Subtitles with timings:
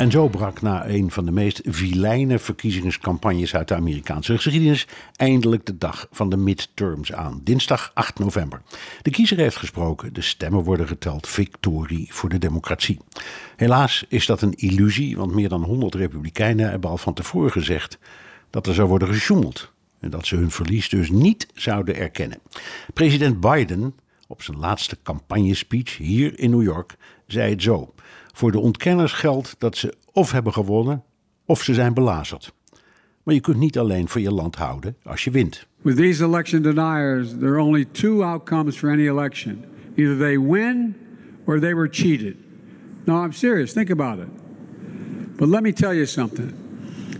[0.00, 4.86] En zo brak na een van de meest vilijne verkiezingscampagnes uit de Amerikaanse geschiedenis
[5.16, 8.62] eindelijk de dag van de midterms aan, dinsdag 8 november.
[9.02, 12.98] De kiezer heeft gesproken, de stemmen worden geteld, victorie voor de democratie.
[13.56, 17.98] Helaas is dat een illusie, want meer dan 100 republikeinen hebben al van tevoren gezegd
[18.50, 22.38] dat er zou worden gesjoemeld en dat ze hun verlies dus niet zouden erkennen.
[22.94, 23.94] President Biden,
[24.26, 26.96] op zijn laatste campagnespeech hier in New York,
[27.26, 27.94] zei het zo.
[28.40, 31.02] Voor de ontkenners geldt dat ze of hebben gewonnen
[31.44, 32.52] of ze zijn belazerd.
[33.22, 35.66] Maar je kunt niet alleen voor je land houden als je wint.
[35.82, 39.64] With these election deniers, there are only two outcomes for any election.
[39.96, 40.96] Either they win
[41.44, 42.36] or they were cheated.
[43.04, 43.72] No, I'm serious.
[43.72, 44.28] Think about it.
[45.36, 46.52] But let me tell you something.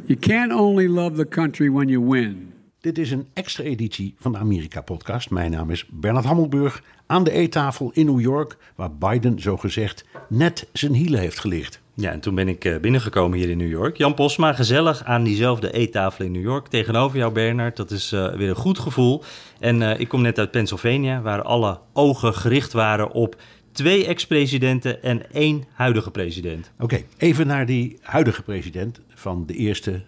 [0.06, 2.52] You can't only love the country when you win.
[2.80, 5.30] Dit is een extra editie van de Amerika-podcast.
[5.30, 10.69] Mijn naam is Bernard Hammelburg aan de eettafel in New York, waar Biden zogezegd net
[10.72, 11.80] zijn hielen heeft gelicht.
[12.00, 13.96] Ja, en toen ben ik eh, binnengekomen hier in New York.
[13.96, 16.66] Jan Posma, gezellig aan diezelfde eettafel in New York.
[16.66, 17.76] Tegenover jou, Bernard.
[17.76, 19.22] Dat is uh, weer een goed gevoel.
[19.58, 23.36] En uh, ik kom net uit Pennsylvania, waar alle ogen gericht waren op
[23.72, 26.70] twee ex-presidenten en één huidige president.
[26.74, 30.02] Oké, okay, even naar die huidige president van de eerste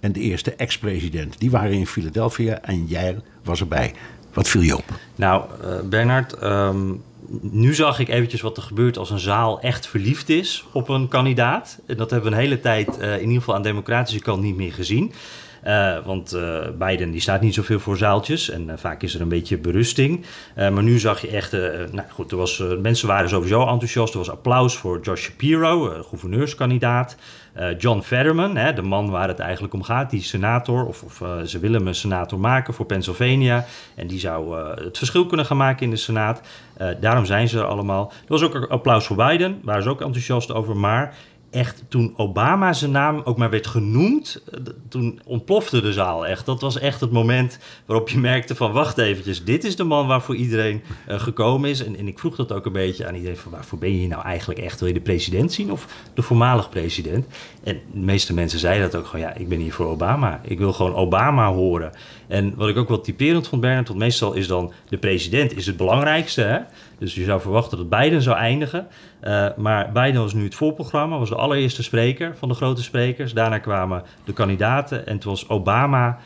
[0.00, 1.38] en de eerste ex-president.
[1.38, 3.94] Die waren in Philadelphia en jij was erbij.
[4.32, 4.84] Wat viel je op?
[5.14, 7.02] Nou, uh, Bernard, um,
[7.40, 11.08] nu zag ik eventjes wat er gebeurt als een zaal echt verliefd is op een
[11.08, 11.78] kandidaat.
[11.86, 14.42] En dat hebben we een hele tijd uh, in ieder geval aan de democratische kant
[14.42, 15.12] niet meer gezien.
[15.64, 19.28] Uh, want uh, Biden die staat niet zoveel voor zaaltjes en vaak is er een
[19.28, 20.24] beetje berusting.
[20.54, 21.52] maar nu zag je echt,
[21.92, 24.12] nou goed, er was, mensen waren sowieso enthousiast.
[24.12, 27.16] Er was applaus voor Josh Shapiro, gouverneurskandidaat.
[27.78, 31.58] John Fetterman, hè, de man waar het eigenlijk om gaat, die senator, of, of ze
[31.58, 33.64] willen hem een senator maken voor Pennsylvania.
[33.94, 36.40] En die zou het verschil kunnen gaan maken in de Senaat.
[37.00, 38.12] daarom zijn ze er allemaal.
[38.12, 40.76] Er was ook applaus voor Biden, daar waren ze ook enthousiast over.
[40.76, 41.14] Maar
[41.50, 44.42] echt toen Obama zijn naam ook maar werd genoemd,
[44.88, 46.46] toen ontplofte de zaal echt.
[46.46, 50.06] Dat was echt het moment waarop je merkte van wacht eventjes, dit is de man
[50.06, 51.84] waarvoor iedereen uh, gekomen is.
[51.84, 54.08] En, en, ik vroeg dat ook een beetje aan iedereen van waarvoor ben je hier
[54.08, 54.78] nou eigenlijk echt?
[54.78, 57.26] Wil je de president zien of de voormalig president?
[57.62, 60.40] En de meeste mensen zeiden dat ook gewoon, ja, ik ben hier voor Obama.
[60.44, 61.92] Ik wil gewoon Obama horen.
[62.28, 65.66] En wat ik ook wel typerend vond, Bernard, want meestal is dan de president is
[65.66, 66.42] het belangrijkste.
[66.42, 66.58] Hè?
[66.98, 68.86] Dus je zou verwachten dat Biden zou eindigen.
[69.24, 73.32] Uh, maar Biden was nu het voorprogramma, was de allereerste spreker van de grote sprekers.
[73.32, 76.18] Daarna kwamen de kandidaten en toen was Obama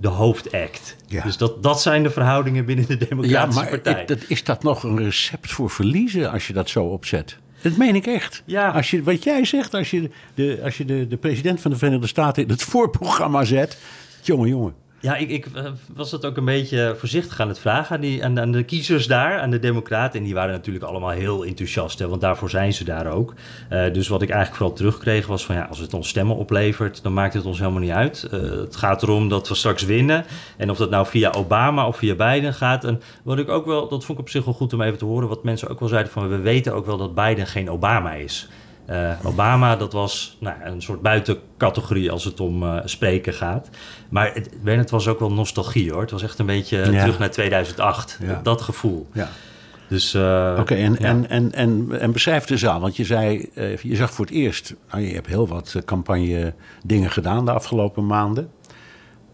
[0.00, 0.96] de hoofdact.
[1.06, 1.22] Ja.
[1.22, 4.04] Dus dat, dat zijn de verhoudingen binnen de Democratische ja, maar Partij.
[4.04, 7.38] Dat, is dat nog een recept voor verliezen als je dat zo opzet?
[7.62, 8.42] Dat meen ik echt.
[8.46, 8.70] Ja.
[8.70, 11.76] Als je, wat jij zegt, als je, de, als je de, de president van de
[11.76, 13.78] Verenigde Staten in het voorprogramma zet.
[14.22, 14.74] Jongen, jongen.
[15.00, 15.46] Ja, ik, ik,
[15.94, 19.40] was het ook een beetje voorzichtig aan het vragen aan, die, aan, de kiezers daar,
[19.40, 20.18] aan de democraten.
[20.18, 23.34] En die waren natuurlijk allemaal heel enthousiast, hè, want daarvoor zijn ze daar ook.
[23.72, 27.02] Uh, dus wat ik eigenlijk vooral terugkreeg was van ja, als het ons stemmen oplevert,
[27.02, 28.28] dan maakt het ons helemaal niet uit.
[28.32, 30.24] Uh, het gaat erom dat we straks winnen.
[30.56, 32.84] En of dat nou via Obama of via Biden gaat.
[32.84, 35.04] En wat ik ook wel, dat vond ik op zich wel goed om even te
[35.04, 38.12] horen, wat mensen ook wel zeiden van we weten ook wel dat Biden geen Obama
[38.12, 38.48] is.
[38.90, 43.68] Uh, Obama, dat was nou, een soort buitencategorie als het om uh, spreken gaat.
[44.08, 46.00] Maar het, het was ook wel nostalgie hoor.
[46.00, 47.00] Het was echt een beetje ja.
[47.00, 48.18] terug naar 2008.
[48.22, 48.40] Ja.
[48.42, 49.08] Dat gevoel.
[49.12, 49.28] Ja.
[49.88, 50.98] Dus, uh, Oké, okay, en, ja.
[50.98, 52.80] en, en, en, en beschrijf de zaal.
[52.80, 53.50] Want je zei,
[53.82, 58.06] je zag voor het eerst, nou, je hebt heel wat campagne dingen gedaan de afgelopen
[58.06, 58.50] maanden.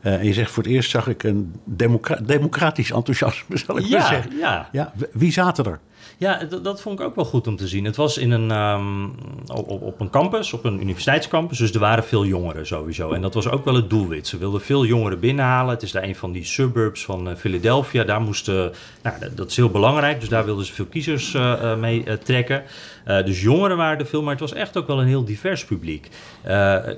[0.01, 3.99] en je zegt voor het eerst zag ik een democra democratisch enthousiasme, zal ik ja,
[3.99, 4.37] maar zeggen.
[4.37, 4.69] Ja.
[4.73, 5.81] Ja, wie zaten er?
[6.19, 7.85] Ja, dat vond ik ook wel goed om te zien.
[7.85, 9.15] Het was in een, um,
[9.47, 11.59] op, op, een campus, op een universiteitscampus.
[11.59, 13.13] Dus er waren veel jongeren sowieso.
[13.13, 14.27] En dat was ook wel het doelwit.
[14.27, 15.75] Ze wilden veel jongeren binnenhalen.
[15.75, 18.05] Het is daar een van die suburbs van uh, Philadelphia.
[18.05, 18.73] Daar moesten,
[19.03, 20.21] nou, dat is heel belangrijk.
[20.21, 22.63] Dus daar wilden ze veel kiezers uh, mee trekken.
[23.05, 26.09] dus jongeren waren er veel, maar het was echt ook wel een heel divers publiek.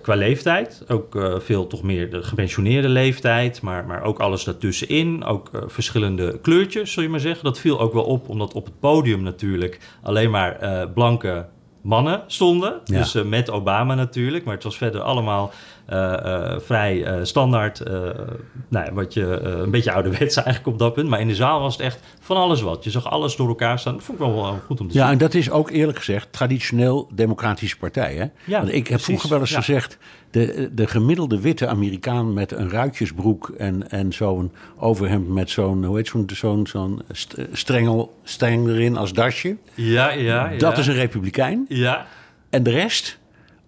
[0.03, 3.61] qua leeftijd, ook veel toch meer de gepensioneerde leeftijd.
[3.61, 5.25] Maar, maar ook alles daartussenin.
[5.25, 7.45] Ook verschillende kleurtjes, zul je maar zeggen.
[7.45, 11.47] Dat viel ook wel op, omdat op het podium natuurlijk alleen maar uh, blanke
[11.87, 12.81] mannen stonden.
[12.85, 12.99] Ja.
[12.99, 14.45] Dus uh, met Obama natuurlijk.
[14.45, 15.76] Maar het was verder allemaal eh, eh,
[16.61, 17.81] vrij eh, standaard.
[17.81, 17.93] eh,
[18.69, 21.09] nou ja, wat je eh, een beetje ouderwets eigenlijk op dat punt.
[21.09, 22.85] Maar in de zaal was het echt van alles wat.
[22.85, 23.93] Je zag alles door elkaar staan.
[23.95, 25.13] Dat vond ik wel, wel goed om te Ja, zien.
[25.13, 28.15] en dat is ook eerlijk gezegd traditioneel democratische partij.
[28.15, 28.25] Hè?
[28.45, 29.05] Ja, Want ik heb precies.
[29.05, 29.57] vroeger wel eens Ja.
[29.59, 29.99] gezegd...
[30.31, 33.49] De, de gemiddelde witte Amerikaan met een ruitjesbroek...
[33.59, 38.97] en, en zo'n overhemd met zo'n, hoe heet zo'n, zo'n, zo'n st- strengel, streng erin
[38.97, 39.57] als dasje...
[39.75, 40.59] Ja, ja, ja.
[40.59, 41.65] dat is een republikein.
[41.69, 42.07] Ja,
[42.51, 43.19] En de rest,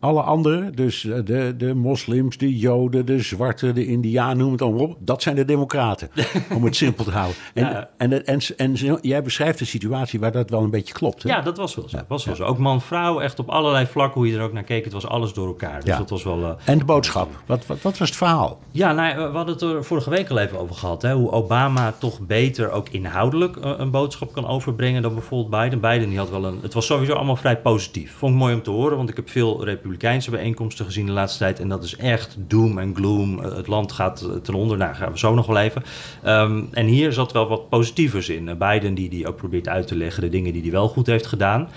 [0.00, 4.62] alle anderen, dus eh, de, de moslims, de joden, de zwarten, de indianen, noem het
[4.62, 4.96] allemaal op.
[5.00, 6.10] Dat zijn de democraten,
[6.56, 7.36] om het simpel te houden.
[7.54, 7.90] En, Ja.
[7.96, 11.22] en, en, en, jij beschrijft een situatie waar dat wel een beetje klopt.
[11.22, 11.28] Hè?
[11.28, 11.98] ja, dat was wel zo.
[12.08, 12.44] was wel zo.
[12.44, 14.84] Ook man-vrouw, echt op allerlei vlakken, hoe je er ook naar keek.
[14.84, 15.80] Het was alles door elkaar.
[15.80, 15.98] Dus Ja.
[15.98, 16.42] dat was wel...
[16.42, 18.58] eh, En de boodschap, wat, wat, wat was het verhaal?
[18.70, 21.02] Ja, nou, we hadden het er vorige week al even over gehad.
[21.02, 21.12] Hè?
[21.14, 25.80] Hoe Obama toch beter ook inhoudelijk eh, een boodschap kan overbrengen dan bijvoorbeeld Biden.
[25.80, 26.58] Biden die had wel een.
[26.62, 28.12] Het was sowieso allemaal vrij positief.
[28.16, 31.38] Vond ik mooi om te horen, want ik heb veel Republikeinse bijeenkomsten gezien de laatste
[31.38, 31.60] tijd.
[31.60, 33.44] En dat is echt doom en gloom.
[33.44, 34.76] Eh, Het land gaat eh, ten onder.
[34.76, 35.82] Nou, gaan we zo nog wel even.
[36.22, 38.48] Ehm, en hier zat wel wat positievers in.
[38.48, 41.06] Eh, Biden die, die ook probeert uit te leggen de dingen die hij wel goed
[41.06, 41.68] heeft gedaan.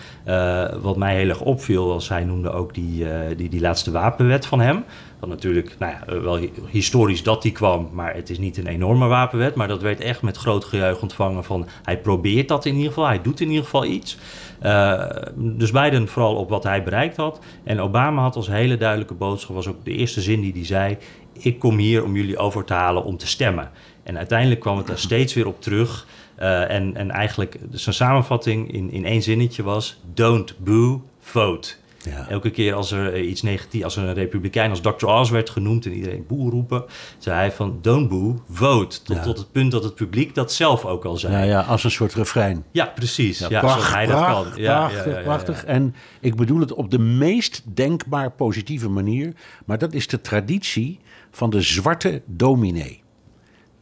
[0.82, 3.06] Wat mij heel erg opviel was, hij noemde ook die,
[3.38, 4.84] die, die laatste wapenwet van hem.
[5.20, 8.68] Wat natuurlijk, nou ja, wel hi- historisch dat die kwam, maar het is niet een
[8.68, 9.56] enorme wapenwet.
[9.56, 13.06] Maar dat werd echt met groot gejuich ontvangen van hij probeert dat in ieder geval,
[13.08, 14.18] hij doet in ieder geval iets.
[14.62, 15.06] Eh,
[15.36, 17.40] dus Biden vooral op wat hij bereikt had.
[17.64, 20.98] En Obama had als hele duidelijke boodschap, was ook de eerste zin die hij zei:
[21.34, 23.72] Ik kom hier om jullie over te halen om te stemmen.
[24.04, 26.08] En uiteindelijk kwam het daar steeds weer op terug.
[26.36, 31.74] Eh, en, en eigenlijk zijn samenvatting in, in één zinnetje was: Don't boo, vote.
[32.04, 32.30] Ja.
[32.30, 35.06] Elke keer als er eh, iets negatiefs, als er een republikein als Dr.
[35.06, 36.84] Oz werd genoemd en iedereen boe roepen,
[37.18, 39.02] zei hij van don't boo, vote.
[39.02, 39.22] Tot, Ja.
[39.24, 41.34] tot het punt dat het publiek dat zelf ook al zei.
[41.34, 42.64] Ja, Ja, ja, als een soort refrein.
[42.96, 43.40] precies.
[43.40, 44.26] Ja, pracht- zoals hij dat kan.
[44.26, 45.24] Ja, prachtig, ja, ja, ja, ja.
[45.24, 45.66] prachtig.
[45.66, 49.34] En ik bedoel het op de meest denkbaar positieve manier.
[49.66, 51.00] Maar dat is de traditie
[51.32, 53.02] van de zwarte dominee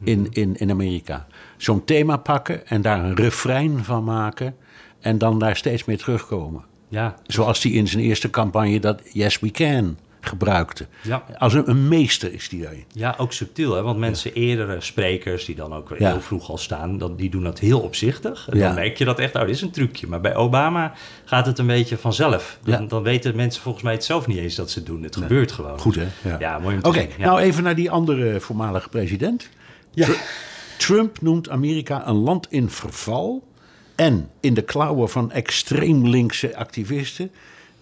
[0.04, 1.28] in, in, in Amerika.
[1.58, 4.56] Zo'n thema pakken en daar een refrein van maken.
[5.00, 6.64] En dan daar steeds mee terugkomen.
[6.90, 10.86] Ja, Zoals hij in zijn eerste campagne dat Yes We Can gebruikte.
[11.04, 11.24] Ja.
[11.38, 12.84] Als een, een meester is die daarin.
[12.94, 13.74] ja, ook subtiel.
[13.76, 13.82] Hè?
[13.82, 16.12] Want mensen, eerdere sprekers die dan ook Ja.
[16.12, 18.48] heel vroeg al staan, dat, die doen dat heel opzichtig.
[18.50, 20.08] En dan merk je dat echt, oh, dit is een trucje.
[20.08, 20.94] Maar bij Obama
[21.26, 22.60] gaat het een beetje vanzelf.
[22.64, 25.04] Dan, dan weten mensen volgens mij het zelf niet eens dat ze het doen.
[25.04, 25.80] Het gebeurt gewoon.
[25.80, 26.38] Goed hè?
[26.40, 29.50] Ja, mooi Oké, nou even naar die andere voormalige president.
[29.94, 30.06] Ja.
[30.06, 30.12] Tr-
[30.78, 33.44] Trump noemt Amerika een land in verval
[34.00, 37.32] en in de klauwen van extreem linkse activisten.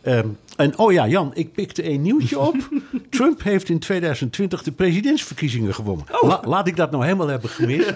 [0.02, 2.70] Ehm, en oh ja, Jan, ik pikte een nieuwtje op.
[3.10, 6.06] Trump heeft in 2020 de presidentsverkiezingen gewonnen.
[6.12, 6.30] Oh.
[6.30, 7.94] La- laat ik dat nou helemaal hebben gemist.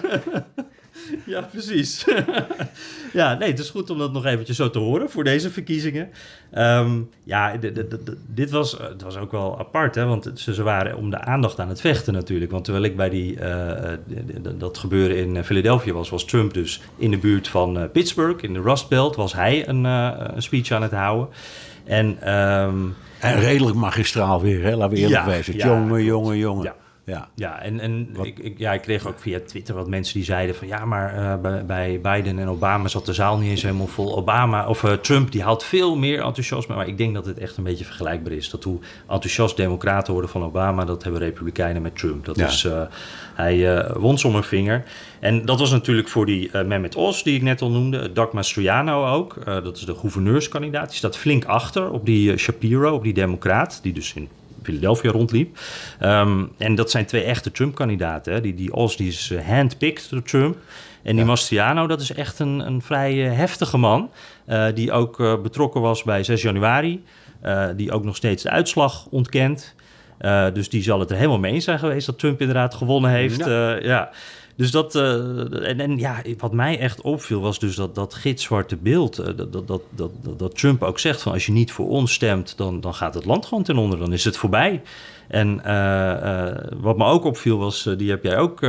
[1.26, 2.04] Ja, precies.
[3.12, 6.10] ja, nee, het is goed om dat nog eventjes zo te horen voor deze verkiezingen.
[6.50, 7.56] Ehm, ja,
[8.26, 11.18] dit was, eh, het was ook wel apart, hè, want ze, ze waren om de
[11.18, 12.50] aandacht aan het vechten natuurlijk.
[12.50, 13.98] Want terwijl ik bij die, eh, eh,
[14.58, 18.60] dat gebeuren in Philadelphia was, was Trump dus in de buurt van Pittsburgh, in de
[18.60, 21.28] Rust Belt, was hij een, een speech aan het houden.
[21.84, 22.78] En ehm,
[23.18, 24.76] En redelijk magistraal weer, hè?
[24.76, 25.56] laten we eerlijk Ja, wezen.
[25.56, 26.64] ja, jongen, jongen, jongen.
[26.64, 26.74] Ja.
[27.04, 27.28] Ja.
[27.34, 30.54] Ja, en, en ik, ik, ja, ik kreeg ook via Twitter wat mensen die zeiden
[30.54, 30.66] van...
[30.68, 34.16] ja, maar eh, bij, Biden en Obama zat de zaal niet eens helemaal vol.
[34.16, 36.74] Obama, of eh, Trump, die haalt veel meer enthousiasme.
[36.74, 38.50] Maar ik denk dat het echt een beetje vergelijkbaar is.
[38.50, 38.78] Dat hoe
[39.08, 40.84] enthousiast democraten worden van Obama...
[40.84, 42.24] dat hebben republikeinen met Trump.
[42.24, 42.46] Dat Ja.
[42.46, 42.82] is, eh,
[43.34, 44.82] hij wond zonder vinger.
[45.20, 48.12] En dat was natuurlijk voor die eh Mehmet Oz, die ik net al noemde.
[48.12, 49.44] Doug Mastriano ook.
[49.44, 50.88] Dat is de gouverneurskandidaat.
[50.88, 53.78] Die staat flink achter op die Shapiro, op die democraat...
[53.82, 54.28] die dus in
[54.62, 55.58] Philadelphia rondliep.
[55.98, 58.42] Ehm, en dat zijn twee echte Trump-kandidaten.
[58.42, 60.56] Die, die die is eh, handpicked door Trump.
[61.02, 64.10] En die Mastriano, dat is echt een, een vrij eh, heftige man.
[64.44, 67.02] eh, die ook betrokken was bij 6 januari.
[67.76, 69.74] die ook nog steeds de uitslag ontkent.
[70.52, 73.44] Dus die zal het er helemaal mee eens zijn geweest dat Trump inderdaad gewonnen heeft.
[73.44, 73.76] Ja.
[73.76, 74.10] ja.
[74.56, 79.18] Dus dat, eh, en, ja, wat mij echt opviel was dus dat, dat gitzwarte beeld.
[79.18, 82.12] eh, dat, dat, dat, dat, dat Trump ook zegt van als je niet voor ons
[82.12, 83.98] stemt, dan, dan gaat het land gewoon ten onder.
[83.98, 84.82] Dan is het voorbij.
[85.32, 88.60] En eh, eh, wat me ook opviel was, eh, die heb jij ook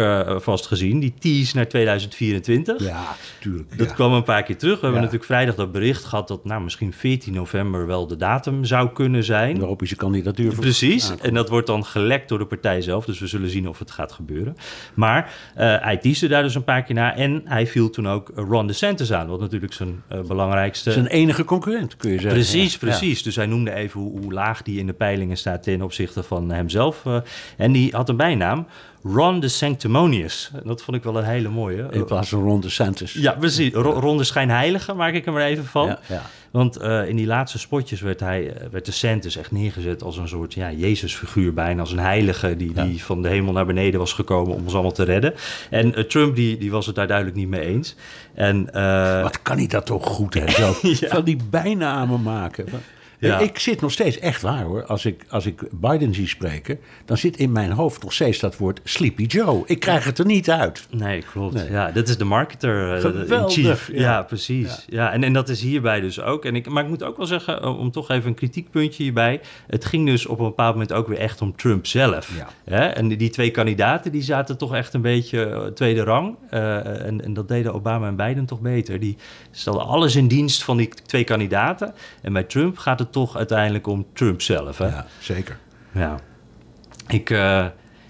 [0.42, 2.84] vast gezien, die tease naar 2024.
[2.84, 3.04] Ja,
[3.40, 3.78] tuurlijk.
[3.78, 3.94] Dat ja.
[3.94, 4.76] kwam een paar keer terug.
[4.76, 8.66] We hebben natuurlijk vrijdag dat bericht gehad dat nou, misschien 14 november wel de datum
[8.66, 9.62] zou kunnen zijn.
[9.62, 11.28] Hij zijn kandidatuur voor- Precies, aankomt.
[11.28, 13.06] en dat wordt dan gelekt door de partij zelf.
[13.06, 14.56] Dus we zullen zien of het gaat gebeuren.
[14.94, 17.16] Maar hij teasde daar dus een paar keer naar.
[17.16, 19.28] En hij viel toen ook Ron DeSantis aan.
[19.28, 20.92] Wat natuurlijk zijn belangrijkste...
[20.92, 22.40] Zijn enige concurrent, kun je zeggen.
[22.40, 22.80] Precies, Ja.
[22.80, 23.24] precies.
[23.24, 26.52] Dus hij noemde even hoe, hoe laag die in de peilingen staat ten opzichte van
[26.54, 27.02] hemzelf.
[27.06, 27.18] eh.
[27.58, 28.68] en die had een bijnaam,
[29.04, 30.52] Ron de Sanctimonious.
[30.64, 31.88] Dat vond ik wel een hele mooie.
[31.92, 33.14] In plaats van Ron DeSantis.
[33.14, 33.74] Ja, precies.
[33.74, 35.86] Ro- Ron de Schijnheilige maak ik er maar even van.
[35.88, 36.22] Ja, ja.
[36.52, 40.28] Want uh, in die laatste spotjes werd, hij, werd de Santos echt neergezet als een
[40.28, 41.82] soort ja, Jezusfiguur bijna.
[41.82, 42.84] Als een heilige die, ja.
[42.84, 45.34] die van de hemel naar beneden was gekomen om ons allemaal te redden.
[45.70, 47.96] En uh, Trump die, die was het daar duidelijk niet mee eens.
[48.34, 50.50] En, uh, Wat kan hij dat toch goed, hè?
[50.62, 50.74] Zo.
[51.08, 52.66] Van die bijnamen maken.
[53.28, 53.40] Ja.
[53.40, 57.18] Ik zit nog steeds, echt waar hoor, als ik, als ik Biden zie spreken, dan
[57.18, 59.64] zit in mijn hoofd nog steeds dat woord Sleepy Joe.
[59.66, 60.88] Ik krijg het er niet uit.
[60.92, 61.54] Nee, klopt.
[61.54, 61.72] Nee.
[61.72, 63.90] Ja, dat is de marketer uh, chief.
[63.94, 64.86] Ja, ja precies.
[64.88, 65.12] Ja.
[65.12, 66.46] en, en dat is hierbij dus ook.
[66.46, 69.42] En ik, maar ik moet ook wel zeggen, om toch even een kritiekpuntje hierbij.
[69.68, 72.32] Het ging dus op een bepaald moment ook weer echt om Trump zelf.
[72.64, 72.86] Hè?
[72.86, 76.36] En die twee kandidaten, die zaten toch echt een beetje tweede rang.
[76.52, 79.00] Uh, en, en dat deden Obama en Biden toch beter.
[79.00, 79.18] Die
[79.52, 81.94] stelden alles in dienst van die twee kandidaten.
[82.22, 84.78] En bij Trump gaat het toch uiteindelijk om Trump zelf.
[84.78, 84.88] Hè?
[84.88, 85.58] Ja, zeker.
[85.92, 86.20] Ja.
[87.08, 87.66] Ik, uh,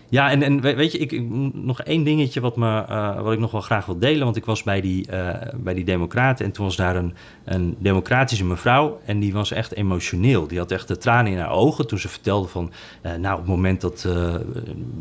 [0.09, 1.21] ja, en, en weet je, ik,
[1.53, 4.23] nog één dingetje wat, me, uh, wat ik nog wel graag wil delen.
[4.23, 7.13] Want ik was bij die, uh, bij die Democraten en toen was daar een,
[7.45, 8.99] een democratische mevrouw.
[9.05, 10.47] En die was echt emotioneel.
[10.47, 12.71] Die had echt de tranen in haar ogen toen ze vertelde van...
[13.01, 14.07] nou, op het moment dat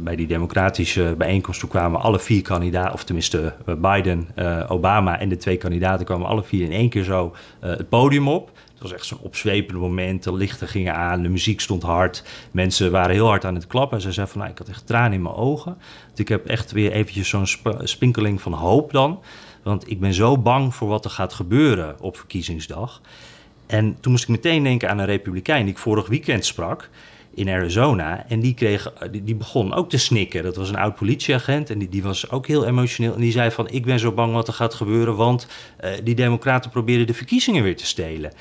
[0.02, 1.61] bij die democratische bijeenkomst...
[1.61, 4.28] toen kwamen alle vier kandidaten, of tenminste Biden,
[4.68, 6.06] Obama en de twee kandidaten...
[6.06, 8.50] kwamen alle vier in één keer zo het podium op...
[8.83, 10.23] Het was echt zo'n opzwepende moment.
[10.23, 12.25] De lichten gingen aan, de muziek stond hard.
[12.51, 13.97] Mensen waren heel hard aan het klappen.
[13.97, 15.79] En ze zei van, nou, ik had echt tranen in mijn ogen.
[16.11, 19.21] Dus ik heb echt weer eventjes zo'n sp spinkeling van hoop dan.
[19.62, 23.01] Want ik ben zo bang voor wat er gaat gebeuren op verkiezingsdag.
[23.67, 26.91] En toen moest ik meteen denken aan een republikein die ik vorig weekend sprak
[27.35, 28.25] in Arizona.
[28.29, 30.43] En die, kreeg, die, die, begon ook te snikken.
[30.43, 33.15] Dat was een oud politieagent en die, die was ook heel emotioneel.
[33.15, 35.17] En die zei van, ik ben zo bang wat er gaat gebeuren...
[35.17, 35.47] want
[35.85, 38.33] uh, die democraten proberen de verkiezingen weer te stelen.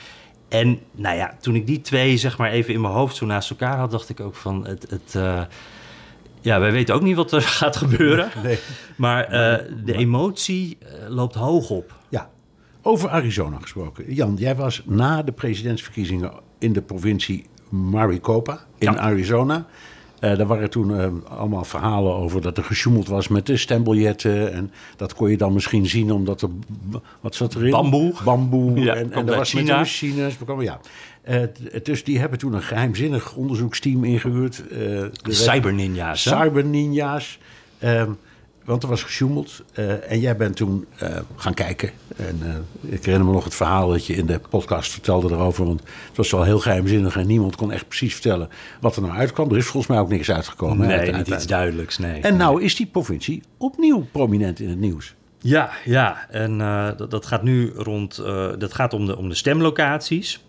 [0.51, 3.49] En nou ja, toen ik die twee zeg maar even in mijn hoofd zo naast
[3.49, 4.89] elkaar had, dacht ik ook van het.
[4.89, 5.41] het uh,
[6.41, 8.29] ja, wij weten ook niet wat er gaat gebeuren.
[8.43, 8.59] Nee.
[8.95, 11.95] Maar uh, de emotie uh, loopt hoog op.
[12.09, 12.29] Ja,
[12.81, 14.13] over Arizona gesproken.
[14.13, 18.97] Jan, jij was na de presidentsverkiezingen in de provincie Maricopa in ja.
[18.97, 19.65] Arizona.
[20.21, 24.53] Uh, daar waren toen uh, allemaal verhalen over dat er gesjoemeld was met de stembiljetten.
[24.53, 26.49] En dat kon je dan misschien zien omdat er.
[27.21, 27.71] Wat zat erin?
[27.71, 28.13] Bamboe.
[28.23, 28.79] Bamboe.
[28.79, 29.63] Ja, en en er was China.
[29.63, 30.37] met machines.
[30.59, 30.79] Ja.
[31.29, 31.41] Uh,
[31.83, 34.63] dus die hebben toen een geheimzinnig onderzoeksteam ingehuurd.
[34.69, 36.21] de Cyberninja's.
[36.21, 37.39] Cyberninja's.
[37.79, 38.11] Ehm,
[38.65, 39.63] want er was gesjoemeld.
[39.79, 41.91] Uh, en jij bent toen uh, gaan kijken.
[42.15, 45.65] En uh, ik herinner me nog het verhaal dat je in de podcast vertelde erover.
[45.65, 48.49] Want het was wel heel geheimzinnig en niemand kon echt precies vertellen
[48.79, 49.49] wat er nou uitkwam.
[49.51, 50.87] Er is volgens mij ook niks uitgekomen.
[50.87, 52.21] Nee, uit, niet iets duidelijks, nee.
[52.21, 55.15] En nou is die provincie opnieuw prominent in het nieuws.
[55.39, 56.27] Ja, ja.
[56.29, 56.57] En
[56.97, 58.15] dat, dat, gaat nu rond...
[58.57, 60.41] dat gaat om de, om de stemlocaties.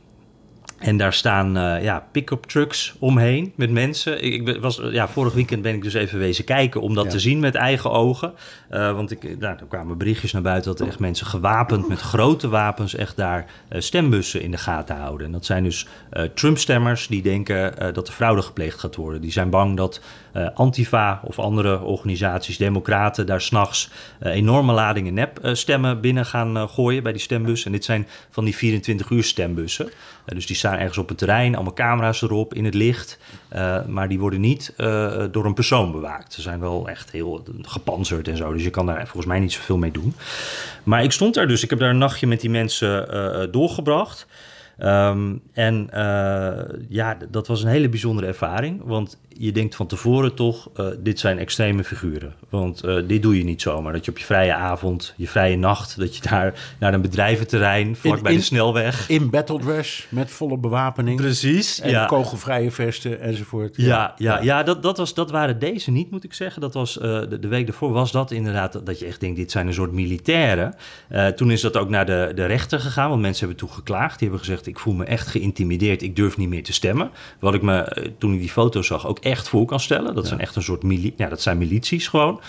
[0.83, 4.25] En daar staan uh, ja, pick-up trucks omheen met mensen.
[4.25, 7.11] Ik, ik was, ja, vorig weekend ben ik dus even wezen kijken om dat ja.
[7.11, 8.33] te zien met eigen ogen.
[8.71, 12.01] Uh, want ik, nou, er kwamen berichtjes naar buiten dat er echt mensen gewapend met
[12.01, 15.27] grote wapens echt daar uh, stembussen in de gaten houden.
[15.27, 15.87] En dat zijn dus
[16.35, 19.21] Trump-stemmers die denken dat er fraude gepleegd gaat worden.
[19.21, 20.01] Die zijn bang dat
[20.55, 27.21] Antifa of andere organisaties, democraten, daar s'nachts enorme ladingen nep-stemmen binnen gaan gooien bij die
[27.21, 27.67] stembussen.
[27.67, 29.91] En dit zijn van die 24 uur stembussen.
[30.25, 33.19] dus die staan ergens op het terrein, allemaal camera's erop in het licht.
[33.53, 36.33] Uh, maar die worden niet uh, door een persoon bewaakt.
[36.33, 38.53] Ze zijn wel echt heel gepanzerd en zo.
[38.53, 40.15] Dus je kan daar volgens mij niet zoveel mee doen.
[40.83, 41.63] Maar ik stond daar dus.
[41.63, 44.27] Ik heb daar een nachtje met die mensen uh, doorgebracht.
[44.85, 45.89] Um, en
[46.89, 48.81] ja, dat was een hele bijzondere ervaring.
[48.85, 52.35] Want je denkt van tevoren toch, uh, dit zijn extreme figuren.
[52.49, 53.93] Want uh, dit doe je niet zomaar.
[53.93, 57.97] Dat je op je vrije avond, je vrije nacht, dat je daar naar een bedrijventerrein,
[57.97, 59.09] vlak bij de snelweg.
[59.09, 61.21] In battledress, met volle bewapening.
[61.21, 61.81] Precies.
[61.81, 62.07] En ja.
[62.07, 63.77] kogelvrije vesten enzovoort.
[63.77, 66.61] Ja, ja, ja, ja dat, dat, was, dat waren deze niet, moet ik zeggen.
[66.61, 69.51] Dat was, de, de, week daarvoor was dat inderdaad, dat, dat je echt denkt, dit
[69.51, 70.75] zijn een soort militairen.
[71.37, 74.19] toen is dat ook naar de, de rechter gegaan, want mensen hebben toen geklaagd.
[74.19, 77.11] Die hebben gezegd, ik voel me echt geïntimideerd, ik durf niet meer te stemmen.
[77.39, 80.15] Wat ik me, toen ik die foto's zag, ook echt voor kan stellen.
[80.15, 80.29] Dat ja.
[80.29, 82.41] zijn echt een soort mili ja, dat zijn milities gewoon.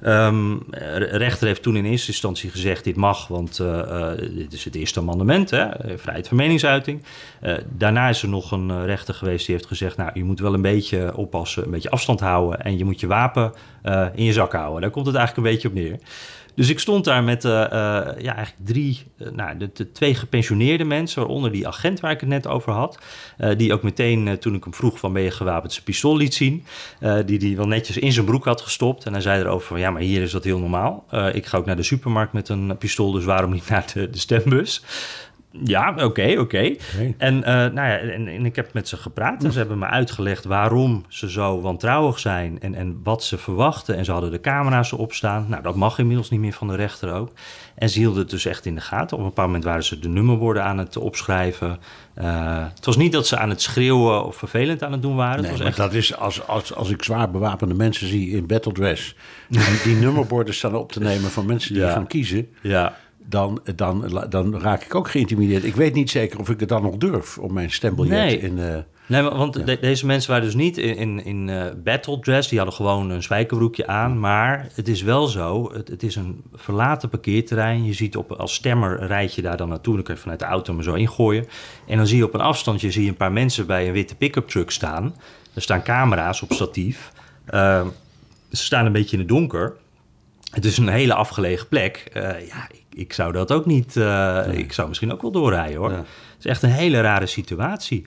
[0.00, 0.26] Ja.
[0.26, 0.62] Um,
[1.00, 4.74] rechter heeft toen in eerste instantie gezegd: dit mag, want uh, uh, dit is het
[4.74, 7.02] eerste amendement, hè, vrijheid van meningsuiting.
[7.42, 10.54] Uh, daarna is er nog een rechter geweest die heeft gezegd: nou, je moet wel
[10.54, 13.52] een beetje oppassen, een beetje afstand houden en je moet je wapen
[14.14, 14.80] in je zak houden.
[14.80, 15.98] Daar komt het eigenlijk een beetje op neer.
[16.54, 17.58] Dus ik stond daar met uh, uh,
[18.18, 22.20] ja, eigenlijk drie, uh, nou, de, de, twee gepensioneerde mensen, waaronder die agent waar ik
[22.20, 22.98] het net over had.
[23.56, 26.64] die ook meteen, toen ik hem vroeg van ben je gewapend, zijn pistool liet zien.
[27.26, 29.04] die die wel netjes in zijn broek had gestopt.
[29.04, 31.04] En hij zei erover van ja, maar hier is dat heel normaal.
[31.32, 34.18] ik ga ook naar de supermarkt met een pistool, dus waarom niet naar de, de
[34.18, 34.82] stembus?
[35.62, 36.74] Ja, oké, oké.
[37.18, 39.86] En, eh, nou ja, en, en, ik heb met ze gepraat en ze hebben me
[39.86, 43.96] uitgelegd waarom ze zo wantrouwig zijn en, en wat ze verwachten.
[43.96, 45.46] En ze hadden de camera's opstaan.
[45.48, 47.32] Nou, dat mag inmiddels niet meer van de rechter ook.
[47.74, 49.16] En ze hielden het dus echt in de gaten.
[49.16, 51.78] Op een bepaald moment waren ze de nummerborden aan het opschrijven.
[52.18, 55.42] Uh, het was niet dat ze aan het schreeuwen of vervelend aan het doen waren.
[55.42, 55.76] Nee, het was echt...
[55.76, 59.16] dat is als, als, als ik zwaar bewapende mensen zie in battledress...
[59.50, 61.92] en die nummerborden staan op te nemen van mensen die Ja.
[61.92, 62.48] gaan kiezen...
[62.60, 62.96] Ja,
[63.28, 65.64] Dan, dan, dan raak ik ook geïntimideerd.
[65.64, 68.38] Ik weet niet zeker of ik het dan nog durf om mijn stembiljet Nee.
[68.38, 68.58] in...
[68.58, 68.76] eh,
[69.06, 72.48] Nee, want de- deze mensen waren dus niet in, in, in eh, battle dress.
[72.48, 74.20] Die hadden gewoon een spijkerbroekje aan.
[74.20, 77.84] Maar het is wel zo, het, het is een verlaten parkeerterrein.
[77.84, 79.94] Je ziet op, als stemmer rijd je daar dan naartoe.
[79.94, 81.46] Dan kun je vanuit de auto maar zo ingooien.
[81.86, 84.14] En dan zie je op een afstandje zie je een paar mensen bij een witte
[84.14, 85.14] pick-up truck staan.
[85.54, 87.12] Er staan camera's op statief.
[87.44, 87.86] Eh,
[88.52, 89.72] ze staan een beetje in het donker.
[90.50, 92.08] Het is een hele afgelegen plek.
[92.12, 93.96] Eh, ja, ik, zou dat ook niet...
[93.96, 95.90] eh, Ik zou misschien ook wel doorrijden, hoor.
[95.90, 95.96] Ja.
[95.96, 96.06] Het
[96.38, 98.04] is echt een hele rare situatie.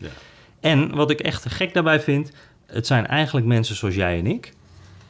[0.60, 2.32] En wat ik echt gek daarbij vind...
[2.66, 4.54] het zijn eigenlijk mensen zoals jij en ik.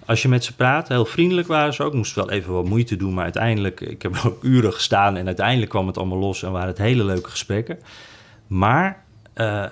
[0.05, 1.93] Als je met ze praat, heel vriendelijk waren ze ook.
[1.93, 3.81] Moest wel even wat moeite doen, maar uiteindelijk...
[3.81, 6.43] Ik heb ook uren gestaan en uiteindelijk kwam het allemaal los...
[6.43, 7.79] en waren het hele leuke gesprekken.
[8.48, 9.03] Maar
[9.34, 9.65] eh,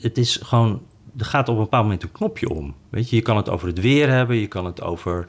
[0.00, 0.82] het is gewoon...
[1.18, 2.74] Er gaat op een bepaald moment een knopje om.
[2.90, 5.26] Weet je, je kan het over het weer hebben, je kan het over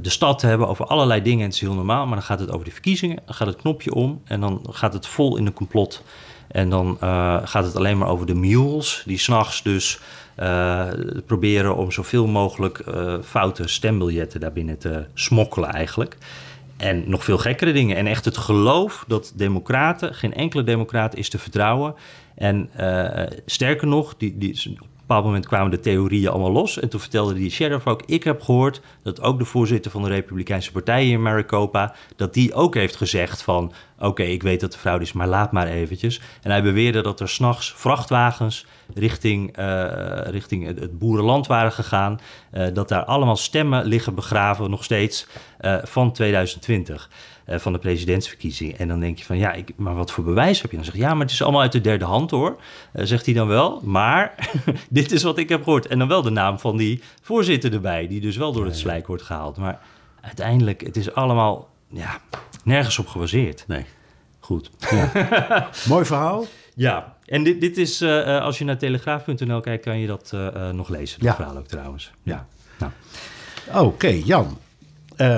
[0.00, 1.38] de stad hebben, over allerlei dingen.
[1.38, 3.18] En het is heel normaal, maar dan gaat het over de verkiezingen.
[3.24, 6.02] Dan gaat het knopje om en dan gaat het vol in een complot.
[6.48, 10.00] En dan eh, gaat het alleen maar over de mules, die s'nachts dus
[10.34, 10.86] eh,
[11.26, 16.16] proberen om zoveel mogelijk eh, foute stembiljetten daarbinnen te smokkelen eigenlijk.
[16.76, 17.96] En nog veel gekkere dingen.
[17.96, 21.94] En echt het geloof dat democraten, geen enkele democraat is te vertrouwen.
[22.34, 26.80] En eh, sterker nog, die, die, bepaald moment kwamen de theorieën allemaal los.
[26.80, 30.08] En toen vertelde die sheriff ook, ik heb gehoord dat ook de voorzitter van de
[30.08, 34.78] Republikeinse Partij in Maricopa, dat die ook heeft gezegd van, oké, ik weet dat de
[34.78, 36.20] fraude is, maar laat maar eventjes.
[36.42, 42.20] En hij beweerde dat er s'nachts vrachtwagens richting, eh, richting het, boerenland waren gegaan.
[42.50, 45.26] eh, dat daar allemaal stemmen liggen begraven, nog steeds,
[45.58, 47.08] eh, van 2020.
[47.48, 48.76] Eh, van de presidentsverkiezing.
[48.76, 50.76] En dan denk je van, ja, ik, maar wat voor bewijs heb je?
[50.76, 52.60] Dan zeg je, ja, maar het is allemaal uit de derde hand hoor.
[52.92, 54.50] Eh, zegt hij dan wel, maar
[54.90, 55.86] dit is wat ik heb gehoord.
[55.86, 59.06] En dan wel de naam van die voorzitter erbij, die dus wel door het slijk
[59.06, 59.56] wordt gehaald.
[59.56, 59.80] Maar
[60.20, 62.18] uiteindelijk, het is allemaal, ja,
[62.64, 63.64] nergens op gebaseerd.
[63.66, 63.84] nee.
[64.40, 64.70] Goed.
[65.88, 66.44] Mooi verhaal.
[66.74, 70.32] Ja, en dit, dit is, eh, als je naar telegraaf.nl kijkt, kan je dat
[70.72, 71.18] nog lezen.
[71.18, 71.34] Dat Ja.
[71.34, 72.10] verhaal ook trouwens.
[72.22, 72.46] Ja.
[72.78, 72.92] Nou,
[73.86, 74.58] Oké, Jan.
[75.16, 75.36] Eh,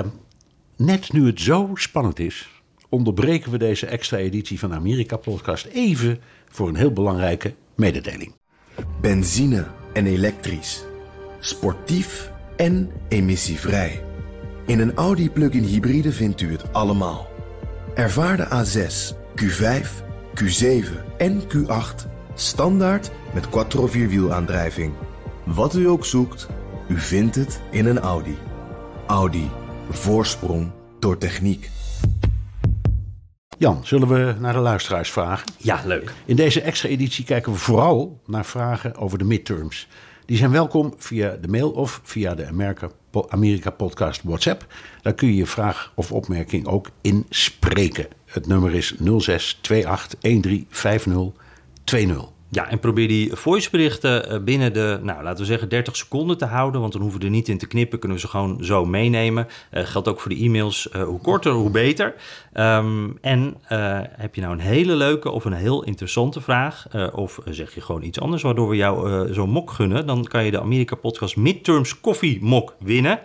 [0.85, 6.19] net nu het zo spannend is, onderbreken we deze extra editie van de Amerika-podcast even
[6.49, 8.35] voor een heel belangrijke mededeling.
[9.01, 10.83] Benzine en elektrisch.
[11.39, 14.03] Sportief en emissievrij.
[14.65, 17.27] In een Audi plug-in hybride vindt u het allemaal.
[17.95, 19.87] Ervaar de A6, Q5,
[20.43, 24.93] Q7 en Q8 standaard met quattro vierwielaandrijving.
[25.43, 26.47] Wat u ook zoekt,
[26.87, 28.37] u vindt het in een Audi.
[29.07, 29.60] Audi.
[29.93, 31.69] Voorsprong door techniek.
[33.57, 35.53] Jan, zullen we naar de luisteraars vragen?
[35.57, 36.13] ja, leuk.
[36.25, 39.87] In deze extra editie kijken we vooral naar vragen over de midterms.
[40.25, 42.89] Die zijn welkom via de mail of via de Amerika,
[43.27, 44.65] Amerika Podcast WhatsApp.
[45.01, 48.07] Daar kun je je vraag of opmerking ook inspreken.
[48.25, 48.99] Het nummer is 0628135020.
[52.53, 56.45] Ja, en probeer die voiceberichten eh, binnen de, nou, laten we zeggen 30 seconden te
[56.45, 56.81] houden.
[56.81, 59.47] Want dan hoeven we er niet in te knippen, kunnen we ze gewoon zo meenemen.
[59.69, 60.89] Eh geldt ook voor de e-mails.
[60.89, 62.15] eh, hoe korter, hoe beter.
[62.53, 63.55] Ehm, en
[64.17, 66.87] heb je nou een hele leuke of een heel interessante vraag...
[67.13, 70.05] of zeg je gewoon iets anders waardoor we jou zo'n mok gunnen...
[70.05, 73.19] dan kan je de Amerika Podcast Midterms Koffie Mok winnen...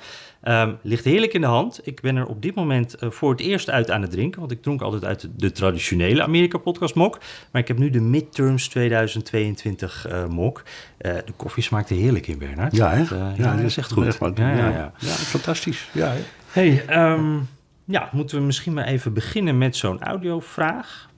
[0.46, 1.80] Ehm, ligt heerlijk in de hand.
[1.82, 4.40] Ik ben er op dit moment eh, voor het eerst uit aan het drinken.
[4.40, 7.18] Want ik dronk altijd uit de traditionele Amerika-podcast mok.
[7.52, 10.62] Maar ik heb nu de Midterms 2022 eh, mok.
[10.98, 12.76] Eh, de koffie smaakte heerlijk in, Bernard.
[12.76, 12.98] Ja, hè?
[12.98, 14.18] Dat, ja, dat is echt goed.
[14.20, 14.92] Ja, Ja, ja, ja, ja.
[14.98, 15.88] ja, fantastisch.
[15.92, 16.20] Ja, hè?
[16.50, 17.36] Hey, ehm,
[17.84, 21.10] ja, moeten we misschien maar even beginnen met zo'n audiovraag.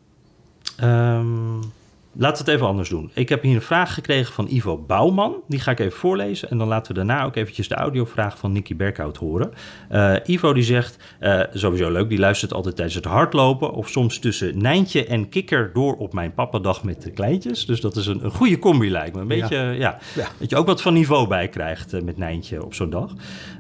[0.77, 1.61] Ehm
[2.13, 3.11] laten we het even anders doen.
[3.15, 5.37] Ik heb hier een vraag gekregen van Ivo Bouwman.
[5.49, 6.51] Die ga ik even voorlezen.
[6.51, 9.51] En dan laten we daarna ook eventjes de audiovraag van Nicky Berkhout horen.
[9.89, 13.73] Eh, Ivo die zegt, eh, sowieso leuk, die luistert altijd tijdens het hardlopen...
[13.73, 17.67] of soms tussen Nijntje en Kikker door op mijn pappadag met de kleintjes.
[17.67, 19.21] Dus dat is een, een goede combi lijkt me.
[19.21, 19.99] Een beetje, ja.
[20.15, 20.29] Ja.
[20.39, 23.13] Dat je ook wat van niveau bij krijgt eh, met Nijntje op zo'n dag.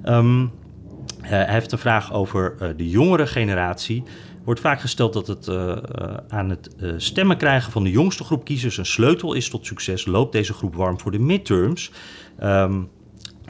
[0.02, 4.02] Ehm, eh, hij heeft een vraag over eh, de jongere generatie.
[4.48, 5.80] Wordt vaak gesteld dat het eh, eh,
[6.28, 10.06] aan het eh, stemmen krijgen van de jongste groep kiezers een sleutel is tot succes.
[10.06, 11.90] Loopt deze groep warm voor de midterms?
[12.38, 12.82] Ehm,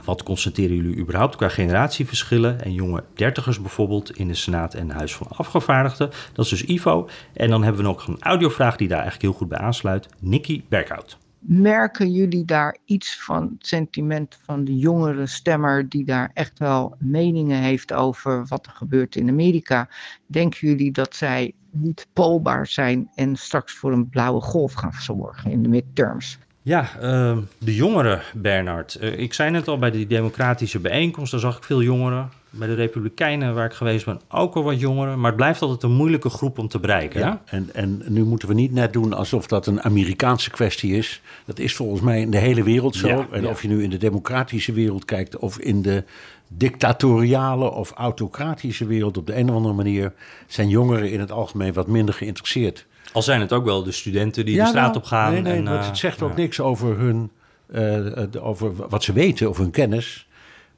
[0.05, 5.15] wat constateren jullie überhaupt qua generatieverschillen en jonge dertigers bijvoorbeeld in de Senaat en Huis
[5.15, 6.11] van Afgevaardigden?
[6.33, 7.09] Dat is dus Ivo.
[7.33, 10.09] En dan hebben we nog een audiovraag die daar eigenlijk heel goed bij aansluit.
[10.21, 11.19] Nicky Berkhout.
[11.39, 16.97] Merken jullie daar iets van het sentiment van de jongere stemmer die daar echt wel
[16.99, 19.89] meningen heeft over wat er gebeurt in Amerika?
[20.27, 25.51] Denken jullie dat zij niet poolbaar zijn en straks voor een blauwe golf gaan zorgen
[25.51, 26.39] in de midterms?
[26.63, 28.99] Ja, uh, de jongeren, Bernard.
[29.01, 32.31] Uh, ik zei net al bij die democratische bijeenkomst, daar zag ik veel jongeren.
[32.51, 35.19] Bij de Republikeinen, waar ik geweest ben, ook al wat jongeren.
[35.19, 37.21] Maar het blijft altijd een moeilijke groep om te bereiken.
[37.21, 41.21] Ja, en, en nu moeten we niet net doen alsof dat een Amerikaanse kwestie is.
[41.45, 43.09] Dat is volgens mij in de hele wereld zo.
[43.09, 43.49] Ja, en ja.
[43.49, 46.05] of je nu in de democratische wereld kijkt of in de
[46.49, 50.13] dictatoriale of autocratische wereld op de een of andere manier,
[50.47, 52.87] zijn jongeren in het algemeen wat minder geïnteresseerd.
[53.13, 55.33] Al zijn het ook wel de studenten die ja, de straat op gaan.
[55.33, 57.31] Nee, nee, en, uh, het zegt ook niks over, hun,
[57.75, 60.28] uh, over wat ze weten of hun kennis.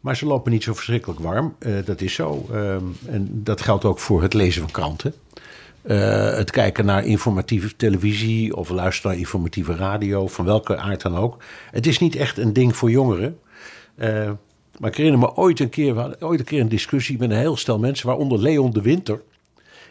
[0.00, 1.54] Maar ze lopen niet zo verschrikkelijk warm.
[1.58, 2.46] Uh, dat is zo.
[2.52, 5.14] Um, en dat geldt ook voor het lezen van kranten.
[6.36, 11.42] het kijken naar informatieve televisie of luisteren naar informatieve radio, van welke aard dan ook.
[11.70, 13.38] Het is niet echt een ding voor jongeren.
[14.78, 17.56] maar ik herinner me ooit een keer, ooit een keer een discussie met een heel
[17.56, 19.22] stel mensen, waaronder Leon de Winter.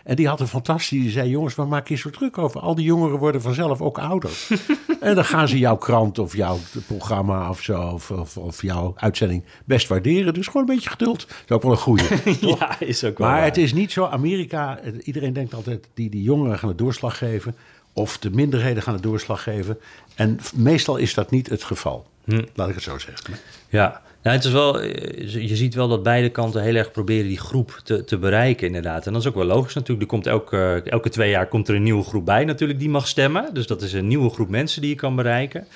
[0.10, 2.62] En die had een fantastisch, die zei: Jongens, waar maak je zo druk over?
[2.62, 4.32] Al die jongeren worden vanzelf ook ouder.
[5.00, 8.93] en dan gaan ze jouw krant of jouw programma of zo, of, of, of, jouw
[8.95, 10.34] uitzending best waarderen.
[10.34, 11.28] Dus gewoon een beetje geduld.
[11.28, 12.04] Dat is ook wel een goede.
[12.60, 13.28] ja, is ook wel.
[13.28, 13.45] Maar waar.
[13.45, 14.06] het is niet zo.
[14.06, 17.56] Amerika, iedereen denkt altijd: die, die jongeren gaan de doorslag geven.
[17.93, 19.78] Of de minderheden gaan de doorslag geven.
[20.15, 22.08] En meestal is dat niet het geval.
[22.24, 22.41] Hm.
[22.54, 23.34] Laat ik het zo zeggen.
[23.69, 24.02] Ja.
[24.24, 27.80] Nou, het is wel, je ziet wel dat beide kanten heel erg proberen die groep
[27.84, 29.08] te, te bereiken, inderdaad.
[29.08, 30.02] En dat is ook wel logisch natuurlijk.
[30.02, 33.08] Er komt elke, elke twee jaar komt er een nieuwe groep bij natuurlijk die mag
[33.08, 33.54] stemmen.
[33.54, 35.68] Dus dat is een nieuwe groep mensen die je kan bereiken.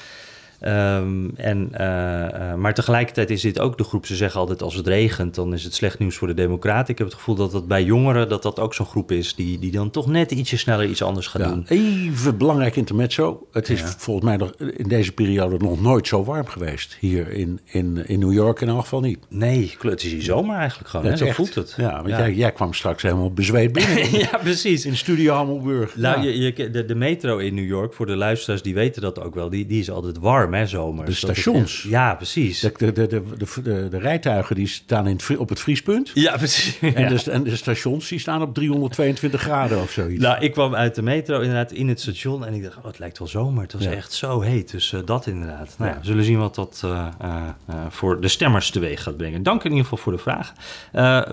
[0.67, 4.75] Um, en, uh, uh, maar tegelijkertijd is dit ook de groep, ze zeggen altijd als
[4.75, 6.91] het regent, dan is het slecht nieuws voor de democraten.
[6.91, 9.59] Ik heb het gevoel dat dat bij jongeren, dat dat ook zo'n groep is die,
[9.59, 11.65] die dan toch net ietsje sneller iets anders gaat ja, doen.
[11.67, 13.47] Even belangrijk intermezzo.
[13.51, 13.93] Het is ja.
[13.97, 16.97] volgens mij nog in deze periode nog nooit zo warm geweest.
[16.99, 19.19] Hier in, in, in New York in elk geval niet.
[19.29, 21.05] Nee, het is hier zomer eigenlijk gewoon.
[21.05, 21.17] Hè?
[21.17, 21.73] Zo echt, voelt het.
[21.77, 24.11] Ja, want Jij, jij kwam straks helemaal bezweet binnen.
[24.31, 24.85] ja, precies.
[24.85, 25.95] In Studio Hammelburg.
[25.95, 29.21] Nou, je, je, de, de metro in New York, voor de luisteraars die weten dat
[29.21, 30.65] ook wel, die, die is altijd warm hè.
[31.05, 31.81] De stations.
[31.81, 32.59] Het, ja, precies.
[32.59, 33.23] De, de, de, de,
[33.63, 36.11] de, de rijtuigen die staan in het, op het vriespunt.
[36.13, 36.79] Ja, precies.
[36.79, 37.07] En, ja.
[37.07, 40.23] de, en de stations die staan op 322 graden of zoiets.
[40.23, 42.99] Nou, ik kwam uit de metro inderdaad in het station en ik dacht, oh, het
[42.99, 43.63] lijkt wel zomer.
[43.63, 43.91] Het was ja.
[43.91, 45.75] echt zo heet, dus uh, dat inderdaad.
[45.77, 47.45] Nou ja, we zullen zien wat dat uh, uh,
[47.89, 49.43] voor de stemmers teweeg gaat brengen.
[49.43, 50.53] Dank in ieder geval voor de vraag.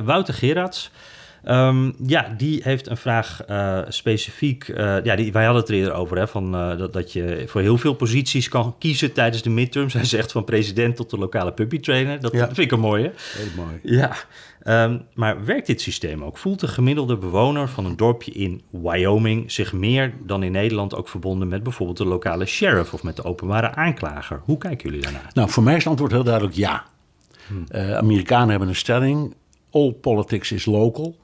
[0.05, 0.91] Wouter Gerards.
[1.49, 4.69] Um, ja, die heeft een vraag uh, specifiek.
[4.69, 7.45] Uh, ja, die, wij hadden het er eerder over, hè, van, uh, dat, dat je
[7.47, 9.93] voor heel veel posities kan kiezen tijdens de midterms.
[10.01, 12.21] Hij zegt van president tot de lokale puppytrainer.
[12.21, 12.39] Dat, Ja.
[12.39, 13.13] dat vind ik een mooie.
[13.37, 13.81] Heel mooi.
[13.83, 14.17] Ja,
[14.85, 16.39] um, maar werkt dit systeem ook?
[16.39, 21.09] Voelt de gemiddelde bewoner van een dorpje in Wyoming zich meer dan in Nederland ook
[21.09, 24.41] verbonden met bijvoorbeeld de lokale sheriff of met de openbare aanklager?
[24.45, 25.31] Hoe kijken jullie daarnaar?
[25.35, 26.85] Nou, voor mij is het antwoord heel duidelijk ja.
[27.47, 27.65] Hmm.
[27.95, 29.35] Amerikanen hebben een stelling:
[29.71, 31.17] all politics is local.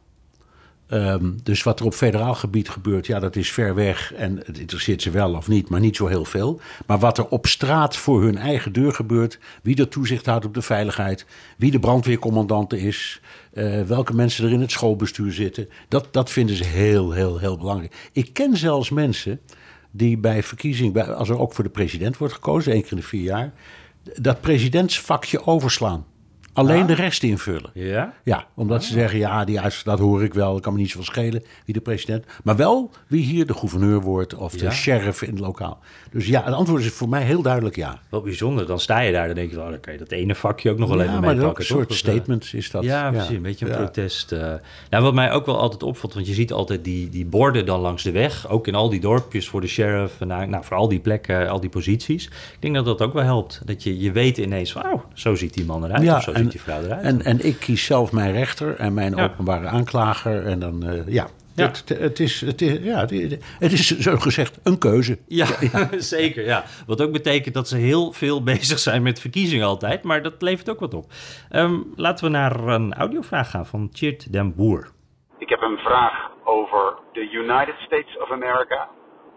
[0.91, 4.59] Um, dus wat er op federaal gebied gebeurt, ja, dat is ver weg en het
[4.59, 6.61] interesseert ze wel of niet, maar niet zo heel veel.
[6.87, 10.55] Maar wat er op straat voor hun eigen deur gebeurt, wie er toezicht houdt op
[10.55, 13.21] de veiligheid, wie de brandweercommandant is,
[13.53, 17.57] uh, welke mensen er in het schoolbestuur zitten, dat, dat vinden ze heel, heel, heel
[17.57, 18.09] belangrijk.
[18.13, 19.41] Ik ken zelfs mensen
[19.91, 23.03] die bij verkiezing, als er ook voor de president wordt gekozen, één keer in de
[23.03, 23.53] vier jaar,
[24.15, 26.05] dat presidentsvakje overslaan.
[26.57, 26.87] Alleen ah.
[26.87, 27.71] de rest invullen.
[27.75, 28.13] Ja?
[28.25, 28.87] Ja, omdat ah.
[28.87, 30.53] ze zeggen, ja, die dat hoor ik wel.
[30.53, 32.25] Dat kan me niet zoveel schelen wie de president.
[32.45, 34.71] Maar wel wie hier de gouverneur wordt of de Ja.
[34.71, 35.79] sheriff in het lokaal.
[36.11, 37.99] Dus ja, het antwoord is voor mij heel duidelijk ja.
[38.09, 38.67] Wel bijzonder.
[38.67, 40.79] Dan sta je daar en denk je, oh, dan kan je dat ene vakje ook
[40.79, 41.49] nog wel ja, even meepakken.
[41.59, 41.91] een soort toch?
[41.91, 42.85] Eh, statement is dat.
[42.85, 43.37] Ja, precies.
[43.37, 43.77] Een beetje een Ja.
[43.79, 44.33] protest.
[44.33, 44.53] eh.
[44.91, 47.81] Nou, wat mij ook wel altijd opvalt, want je ziet altijd die, die borden dan
[47.81, 48.49] langs de weg.
[48.49, 50.21] Ook in al die dorpjes voor de sheriff.
[50.21, 52.25] En nou, nou, voor al die plekken, al die posities.
[52.27, 53.61] Ik denk dat dat ook wel helpt.
[53.65, 56.03] Dat je, je weet ineens van, oh, zo ziet die man eruit.
[56.03, 57.03] Ja, of zo en- vrouw eruit.
[57.05, 59.25] En, en ik kies zelf mijn rechter en mijn Ja.
[59.25, 60.47] openbare aanklager.
[60.47, 61.67] En dan, eh, ja, Ja.
[61.67, 65.19] Het, het, is, het, is, ja het, is- zo gezegd een keuze.
[65.27, 65.47] Ja,
[65.99, 66.45] zeker.
[66.45, 66.65] Ja.
[66.87, 70.03] Wat ook betekent dat ze heel veel bezig zijn met verkiezingen altijd.
[70.03, 71.05] Maar dat levert ook wat op.
[71.51, 74.89] Ehm, laten we naar een audiovraag gaan van Tjeerd den Boer.
[75.39, 78.89] Ik heb een vraag over de United States of America.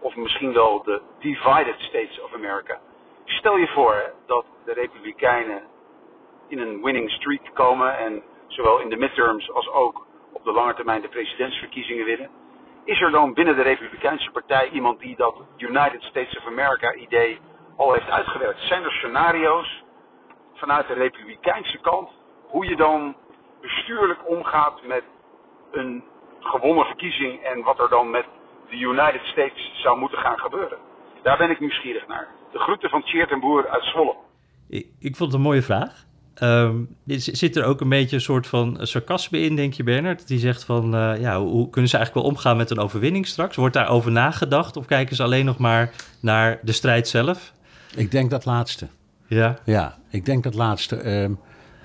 [0.02, 2.78] Of misschien wel de Divided States of America.
[3.24, 5.62] Stel je voor dat de Republikeinen
[6.50, 7.98] in een winning streak komen.
[7.98, 12.30] En zowel in de midterms als ook op de lange termijn de presidentsverkiezingen winnen.
[12.84, 17.38] Is er dan binnen de Republikeinse partij iemand die dat United States of America idee
[17.76, 18.60] al heeft uitgewerkt?
[18.60, 19.82] Zijn er scenario's
[20.54, 22.10] vanuit de republikeinse kant
[22.46, 23.16] hoe je dan
[23.60, 25.04] bestuurlijk omgaat met
[25.70, 26.04] een
[26.40, 28.24] gewonnen verkiezing en wat er dan met
[28.68, 30.78] de United States zou moeten gaan gebeuren.
[31.22, 32.28] Daar ben ik nieuwsgierig naar.
[32.52, 34.16] De groeten van Tjeerd en Boer uit Zwolle.
[34.68, 36.08] Ik, ik vond het een mooie vraag.
[36.42, 40.28] Um, zit er ook een beetje een soort van sarcasme in, denk je, Bernard?
[40.28, 43.56] Die zegt van, uh, ja, hoe kunnen ze eigenlijk wel omgaan met een overwinning straks?
[43.56, 45.90] Wordt daarover nagedacht of kijken ze alleen nog maar
[46.20, 47.52] naar de strijd zelf?
[47.96, 48.86] Ik denk dat laatste.
[49.26, 49.58] Ja?
[49.64, 51.22] Ja, ik denk dat laatste.
[51.22, 51.38] Um,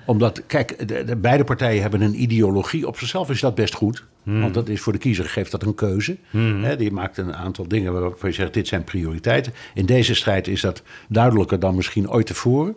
[0.06, 2.86] omdat, kijk, de, de, beide partijen hebben een ideologie.
[2.86, 4.04] Op zichzelf is dat best goed.
[4.22, 4.40] Hmm.
[4.40, 6.16] Want dat is voor de kiezer geeft dat een keuze.
[6.30, 6.64] Hmm.
[6.64, 9.52] He, die maakt een aantal dingen waarvan je zegt, dit zijn prioriteiten.
[9.74, 12.76] In deze strijd is dat duidelijker dan misschien ooit tevoren.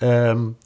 [0.00, 0.56] Um,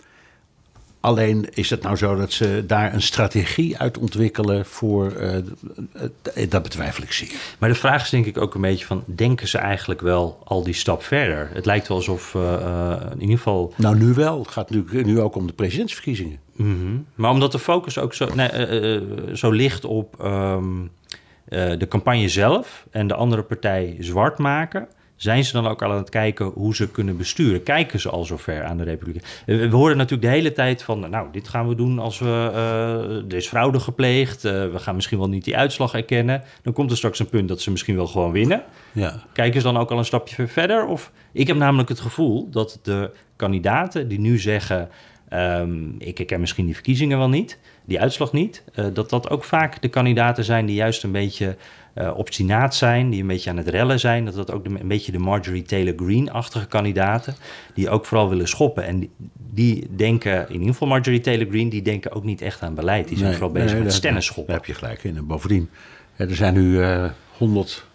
[1.01, 5.13] Alleen is het nou zo dat ze daar een strategie uit ontwikkelen voor.
[5.13, 7.33] Uh, dat betwijfel ik zeer.
[7.59, 10.63] Maar de vraag is denk ik ook een beetje van: denken ze eigenlijk wel al
[10.63, 11.51] die stap verder?
[11.53, 13.73] Het lijkt wel alsof uh, in ieder geval.
[13.77, 14.39] Nou, nu wel.
[14.39, 16.39] Het gaat natuurlijk nu ook om de presidentsverkiezingen.
[16.57, 17.07] Mm -hmm.
[17.15, 20.91] Maar omdat de focus ook zo, nee, zo ligt op um,
[21.49, 25.97] de campagne zelf en de andere partij zwart maken zijn ze dan ook al aan
[25.97, 27.63] het kijken hoe ze kunnen besturen?
[27.63, 29.43] Kijken ze al zover aan de Republiek?
[29.47, 33.33] We horen natuurlijk de hele tijd van, nou, dit gaan we doen als we, uh,
[33.33, 36.43] er is fraude gepleegd, uh, we gaan misschien wel niet die uitslag erkennen.
[36.63, 38.63] Dan komt er straks een punt dat ze misschien wel gewoon winnen.
[38.93, 39.23] Ja.
[39.33, 40.87] Kijken ze dan ook al een stapje verder?
[40.87, 44.89] Of, ik heb namelijk het gevoel dat de kandidaten die nu zeggen,
[45.33, 49.45] um, ik herken misschien die verkiezingen wel niet, die uitslag niet, uh, dat dat ook
[49.45, 51.57] vaak de kandidaten zijn die juist een beetje
[51.95, 54.25] uh, obstinaat zijn, die een beetje aan het rellen zijn.
[54.25, 57.35] Dat dat ook de, een beetje de Marjorie Taylor Greene-achtige kandidaten,
[57.75, 58.85] die ook vooral willen schoppen.
[58.85, 59.11] En die,
[59.51, 63.09] die, denken, in ieder geval Marjorie Taylor Greene, die denken ook niet echt aan beleid.
[63.09, 64.53] Die zijn nee, vooral bezig nee, met stennis schoppen.
[64.53, 65.17] Daar heb je gelijk in.
[65.17, 65.69] En bovendien,
[66.17, 67.88] er zijn nu uh, 100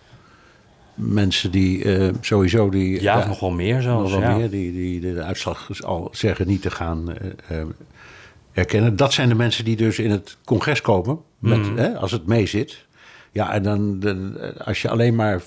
[0.96, 3.02] mensen die uh, sowieso die.
[3.02, 4.12] Ja, of nog wel meer zelfs.
[4.12, 4.38] Nog wel ja.
[4.38, 7.10] meer, die, die de uitslag al zeggen niet te gaan
[7.52, 7.62] uh,
[8.52, 8.96] erkennen.
[8.96, 11.78] Dat zijn de mensen die dus in het congres komen, met, mm.
[11.78, 12.86] hè, als het mee zit.
[13.32, 15.42] Ja, en dan de, als je alleen maar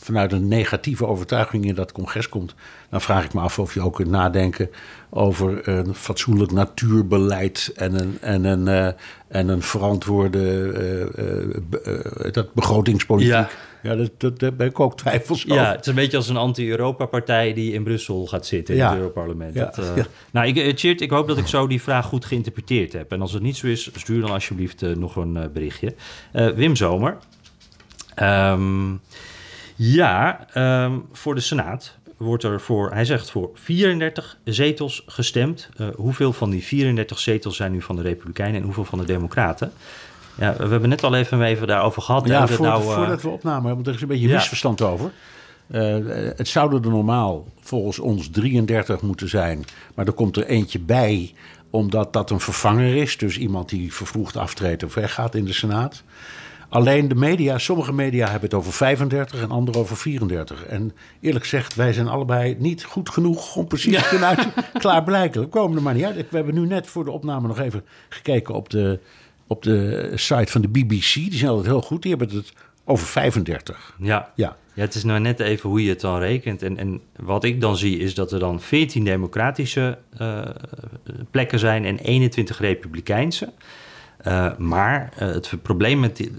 [0.00, 2.54] vanuit een negatieve overtuiging in dat congres komt,
[2.90, 4.70] dan vraag ik me af of je ook kunt nadenken
[5.10, 8.86] over een fatsoenlijk natuurbeleid en een, en een, uh,
[9.28, 10.38] en een verantwoorde
[11.18, 13.32] uh, uh, dat begrotingspolitiek.
[13.32, 13.48] Ja.
[13.82, 15.62] Ja, dat, dat, daar ben ik ook twijfels over.
[15.62, 18.88] Ja, het is een beetje als een anti-Europa-partij die in Brussel gaat zitten in ja.
[18.90, 19.54] het Europarlement.
[19.54, 19.64] Ja.
[19.64, 20.06] Dat, ja.
[20.30, 23.12] Nou, ik, Tjeerd, ik hoop dat ik zo die vraag goed geïnterpreteerd heb.
[23.12, 25.94] En als het niet zo is, stuur dan alsjeblieft nog een berichtje.
[26.32, 27.16] Wim Zomer.
[28.22, 29.00] Um,
[29.82, 30.46] ja,
[30.84, 35.68] um, voor de Senaat wordt er voor, hij zegt voor 34 zetels gestemd.
[35.96, 39.72] hoeveel van die 34 zetels zijn nu van de Republikeinen en hoeveel van de Democraten?
[40.34, 42.28] Ja, we hebben net al even, even daarover gehad.
[42.28, 42.94] Ja, voor, nou, uh...
[42.94, 44.34] voordat we opnamen, want er is een beetje ja.
[44.34, 45.10] misverstand over.
[45.70, 45.96] Uh,
[46.36, 49.64] het zouden er normaal volgens ons 33 moeten zijn.
[49.94, 51.34] Maar er komt er eentje bij,
[51.70, 53.18] omdat dat een vervanger is.
[53.18, 56.02] Dus iemand die vervroegd aftreedt of weggaat in de Senaat.
[56.70, 60.64] Alleen de media, sommige media hebben het over 35 en andere over 34.
[60.64, 64.02] En eerlijk gezegd, wij zijn allebei niet goed genoeg om precies ja.
[64.02, 64.48] te kunnen uit.
[64.78, 66.30] Klaarblijkelijk, we komen er maar niet uit.
[66.30, 68.98] We hebben nu net voor de opname nog even gekeken op de
[69.46, 71.12] op de site van de BBC.
[71.14, 72.02] Die zijn altijd heel goed.
[72.02, 72.52] Die hebben het
[72.84, 73.96] over 35.
[73.98, 74.32] Ja.
[74.34, 74.56] ja.
[74.74, 76.62] Ja, het is nou net even hoe je het dan rekent.
[76.62, 80.42] En, en wat ik dan zie is dat er dan 14 democratische uh,
[81.30, 83.52] plekken zijn en 21 republikeinse.
[84.26, 86.30] Uh, maar uh, het probleem met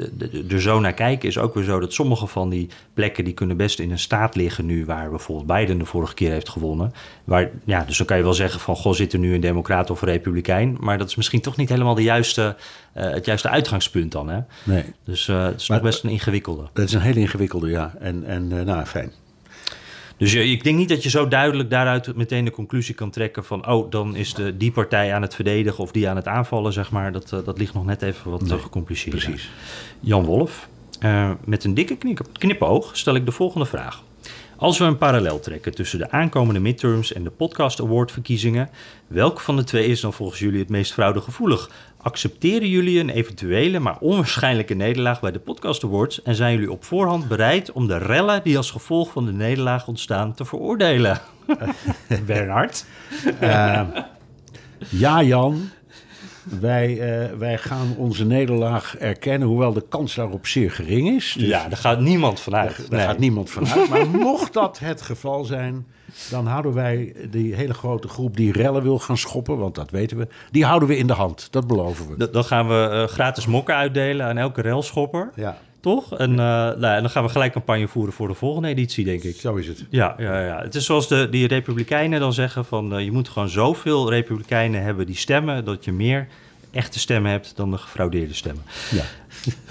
[0.50, 3.58] er zo naar kijken is ook weer zo dat sommige van die plekken die kunnen
[3.58, 6.94] best in een staat liggen nu waar bijvoorbeeld Biden de vorige keer heeft gewonnen.
[7.24, 9.90] Waar, ja, dus dan kan je wel zeggen van goh, zit er nu een democraat
[9.90, 10.78] of een republikein.
[10.80, 12.56] Maar dat is misschien toch niet helemaal de juiste,
[12.98, 14.30] uh, het juiste uitgangspunt dan.
[14.30, 14.40] Hè?
[14.64, 14.84] Nee.
[15.04, 16.68] Dus het is maar, nog best een ingewikkelde.
[16.74, 17.94] Dat is een hele ingewikkelde, ja.
[18.00, 19.12] En, en nou, fijn.
[20.22, 23.68] Dus ik denk niet dat je zo duidelijk daaruit meteen de conclusie kan trekken van...
[23.68, 26.92] oh, dan is de, die partij aan het verdedigen of die aan het aanvallen, zeg
[26.92, 27.12] maar.
[27.12, 29.16] Dat, uh, dat ligt nog net even wat nee, gecompliceerd.
[29.16, 29.50] Precies.
[30.00, 30.70] Jan Wolf,
[31.04, 34.04] uh, met een dikke knip, knipoog stel ik de volgende vraag.
[34.62, 38.70] Als we een parallel trekken tussen de aankomende midterms en de Podcast Award verkiezingen,
[39.08, 41.70] welke van de twee is dan volgens jullie het meest fraudegevoelig?
[41.98, 46.84] Accepteren jullie een eventuele, maar onwaarschijnlijke nederlaag bij de Podcast Awards en zijn jullie op
[46.84, 51.22] voorhand bereid om de rellen die als gevolg van de nederlaag ontstaan te veroordelen?
[52.26, 52.86] Bernard?
[53.42, 53.82] Uh,
[54.90, 55.70] ja, Jan.
[56.44, 61.36] Wij, uh, wij gaan onze nederlaag erkennen, hoewel de kans daarop zeer gering is.
[61.38, 62.78] Dus ja, daar gaat niemand vanuit.
[62.78, 63.08] Daar, daar nee.
[63.08, 63.90] gaat niemand vanuit.
[63.90, 65.86] Maar mocht dat het geval zijn,
[66.30, 70.18] dan houden wij die hele grote groep die rellen wil gaan schoppen, want dat weten
[70.18, 71.48] we, die houden we in de hand.
[71.52, 72.30] Dat beloven we.
[72.32, 75.32] Dan gaan we uh, gratis mokken uitdelen aan elke relschopper.
[75.36, 75.58] Ja.
[75.82, 76.18] Toch?
[76.18, 79.24] En, uh, nou, en dan gaan we gelijk campagne voeren voor de volgende editie, denk
[79.24, 79.36] ik.
[79.36, 79.86] Zo is het.
[79.90, 80.62] Ja, ja, ja.
[80.62, 84.84] het is zoals de, die Republikeinen dan zeggen: van uh, je moet gewoon zoveel Republikeinen
[84.84, 86.28] hebben die stemmen, dat je meer
[86.72, 88.64] echte stemmen hebt dan de gefraudeerde stemmen.
[88.92, 89.04] Ja.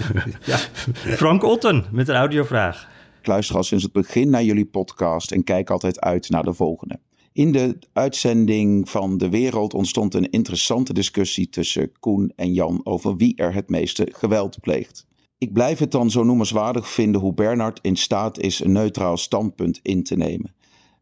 [0.45, 0.57] ja.
[0.93, 2.89] Frank Otten met een audiovraag.
[3.19, 6.53] Ik luister al sinds het begin naar jullie podcast en kijk altijd uit naar de
[6.53, 6.99] volgende.
[7.33, 13.15] In de uitzending van De Wereld ontstond een interessante discussie tussen Koen en Jan over
[13.15, 15.05] wie er het meeste geweld pleegt.
[15.41, 19.79] Ik blijf het dan zo noemenswaardig vinden hoe Bernard in staat is een neutraal standpunt
[19.81, 20.53] in te nemen.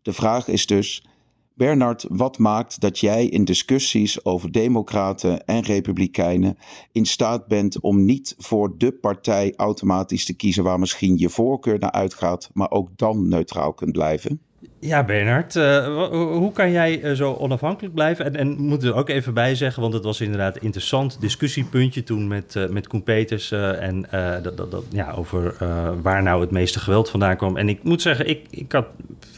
[0.02, 1.06] De vraag is dus:
[1.54, 6.58] Bernard, wat maakt dat jij in discussies over Democraten en Republikeinen
[6.92, 11.80] in staat bent om niet voor de partij automatisch te kiezen waar misschien je voorkeur
[11.80, 14.42] naar uitgaat, maar ook dan neutraal kunt blijven?
[14.82, 18.26] Ja, Bernard, uh, hoe kan jij uh, zo onafhankelijk blijven?
[18.26, 22.04] En, en moet er ook even bij zeggen, want het was inderdaad een interessant discussiepuntje
[22.04, 24.08] toen met, uh, met Koen Peters en
[24.44, 25.56] dat, dat, dat, ja, over
[26.02, 27.58] waar nou het meeste geweld vandaan kwam.
[27.58, 28.86] En ik moet zeggen, ik, ik had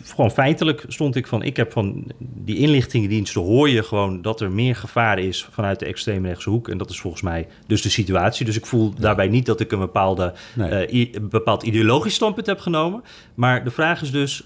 [0.06, 4.52] gewoon feitelijk stond ik van, ik heb van die inlichtingendiensten hoor je gewoon dat er
[4.52, 6.70] meer gevaar is vanuit de extreemrechtse hoek.
[6.70, 8.46] En dat is volgens mij dus de situatie.
[8.46, 11.10] Dus ik voel daarbij niet dat ik een bepaalde, nee.
[11.22, 13.04] bepaald ideologisch standpunt heb genomen.
[13.36, 14.44] Maar de vraag is dus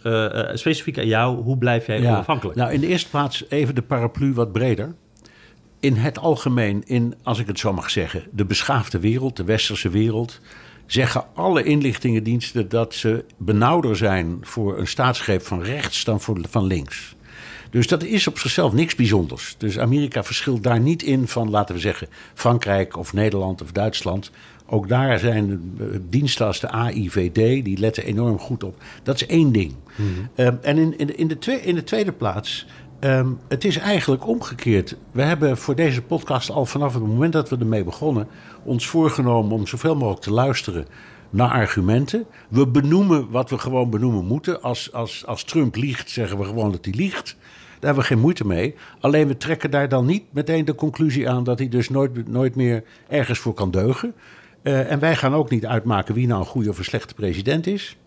[0.53, 1.41] specifiek aan jou.
[1.41, 2.57] Hoe blijf jij onafhankelijk?
[2.57, 4.95] Nou, in de eerste plaats even de paraplu wat breder.
[5.79, 9.89] In het algemeen, in, als ik het zo mag zeggen, de beschaafde wereld, de westerse
[9.89, 10.39] wereld,
[10.85, 16.65] zeggen alle inlichtingendiensten dat ze benauwder zijn voor een staatsgreep van rechts dan voor, van
[16.65, 17.15] links.
[17.69, 19.55] Dus dat is op zichzelf niks bijzonders.
[19.57, 24.31] Dus Amerika verschilt daar niet in van, laten we zeggen, Frankrijk of Nederland of Duitsland.
[24.67, 25.73] Ook daar zijn
[26.09, 28.75] diensten als de AIVD, die letten enorm goed op.
[29.03, 29.73] Dat is één ding.
[29.95, 30.47] Mhm.
[30.47, 32.67] Um, en in, in, in, de twee, in de tweede plaats,
[32.99, 34.97] um, het is eigenlijk omgekeerd.
[35.11, 38.27] We hebben voor deze podcast al vanaf het moment dat we ermee begonnen,
[38.63, 40.85] ons voorgenomen om zoveel mogelijk te luisteren
[41.29, 42.25] naar argumenten.
[42.49, 44.61] We benoemen wat we gewoon benoemen moeten.
[44.61, 47.35] Als, als, als Trump liegt, zeggen we gewoon dat hij liegt.
[47.79, 48.75] Daar hebben we geen moeite mee.
[48.99, 52.55] Alleen we trekken daar dan niet meteen de conclusie aan dat hij dus nooit, nooit
[52.55, 54.13] meer ergens voor kan deugen.
[54.65, 57.67] Uh, en wij gaan ook niet uitmaken wie nou een goede of een slechte president
[57.67, 57.97] is.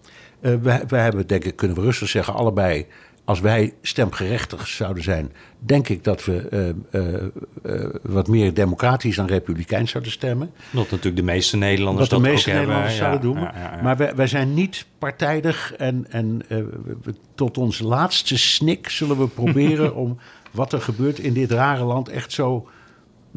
[0.40, 2.86] Uh, we, we hebben, denk ik, kunnen we rustig zeggen, allebei.
[3.24, 9.90] Als wij stemgerechtigd zouden zijn, denk ik dat we uh, wat meer democratisch dan republikeins
[9.90, 10.50] zouden stemmen.
[10.70, 13.20] Dat natuurlijk de meeste Nederlanders dat, dat de meeste ook Nederlanders hebben.
[13.20, 13.60] zouden doen.
[13.60, 18.88] Ja, ja, maar wij, wij, zijn niet partijdig en, en we, tot ons laatste snik
[18.88, 20.18] zullen we proberen om
[20.50, 22.68] wat er gebeurt in dit rare land echt zo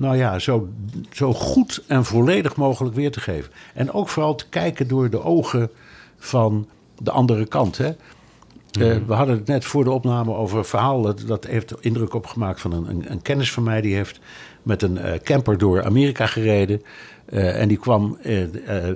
[0.01, 0.69] nou ja, zo,
[1.11, 3.51] zo goed en volledig mogelijk weer te geven.
[3.73, 5.69] En ook vooral te kijken door de ogen
[6.17, 7.77] van de andere kant.
[7.77, 7.87] Hè.
[7.87, 12.13] Uh, we hadden het net voor de opname over een verhaal dat, dat heeft indruk
[12.13, 13.81] opgemaakt van een, een, een, kennis van mij.
[13.81, 14.19] Die heeft
[14.63, 16.81] met een uh, camper door Amerika gereden.
[17.29, 18.17] Uh, en die kwam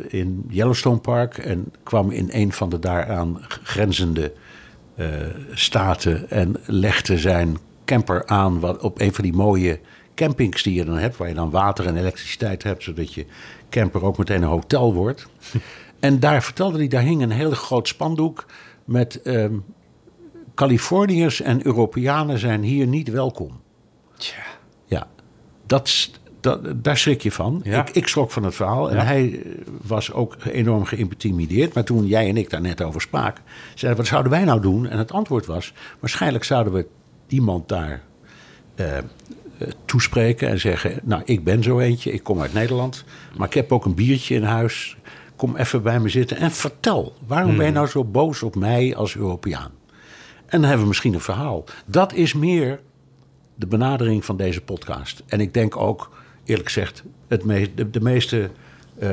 [0.08, 4.34] in Yellowstone Park en kwam in een van de daaraan grenzende
[5.54, 9.80] staten en legde zijn camper aan wat, op een van die mooie
[10.15, 13.25] campings die je dan hebt, waar je dan water en elektriciteit hebt, zodat je
[13.69, 15.28] camper ook meteen een hotel wordt.
[15.99, 18.45] en daar vertelde hij, daar hing een heel groot spandoek
[18.86, 19.63] met um,
[20.56, 23.60] Californiërs en Europeanen zijn hier niet welkom.
[24.17, 24.43] Tja.
[24.86, 25.08] Ja,
[25.65, 27.62] dat, dat, daar schrik je van.
[27.63, 27.88] Ja.
[27.88, 29.04] Ik, ik schrok van het verhaal en Ja.
[29.04, 29.41] hij
[29.82, 31.73] was ook enorm geïntimideerd.
[31.73, 33.43] Maar toen jij en ik daar net over spraken,
[33.75, 34.88] zeiden wat zouden wij nou doen?
[34.88, 36.88] En het antwoord was, waarschijnlijk zouden we
[37.28, 38.01] iemand daar
[38.75, 39.04] eh, eh,
[39.86, 43.04] toespreken en zeggen: Nou, ik ben zo eentje, ik kom uit Nederland,
[43.38, 44.98] maar ik heb ook een biertje in huis.
[45.36, 48.96] Kom even bij me zitten en vertel, waarom ben je nou zo boos op mij
[48.96, 49.72] als Europeaan?
[50.46, 51.63] En dan hebben we misschien een verhaal.
[51.86, 52.80] Dat is meer
[53.56, 55.24] de benadering van deze podcast.
[55.28, 56.12] En ik denk ook,
[56.44, 57.44] eerlijk gezegd, het
[57.76, 58.50] de meeste,
[59.00, 59.10] eh,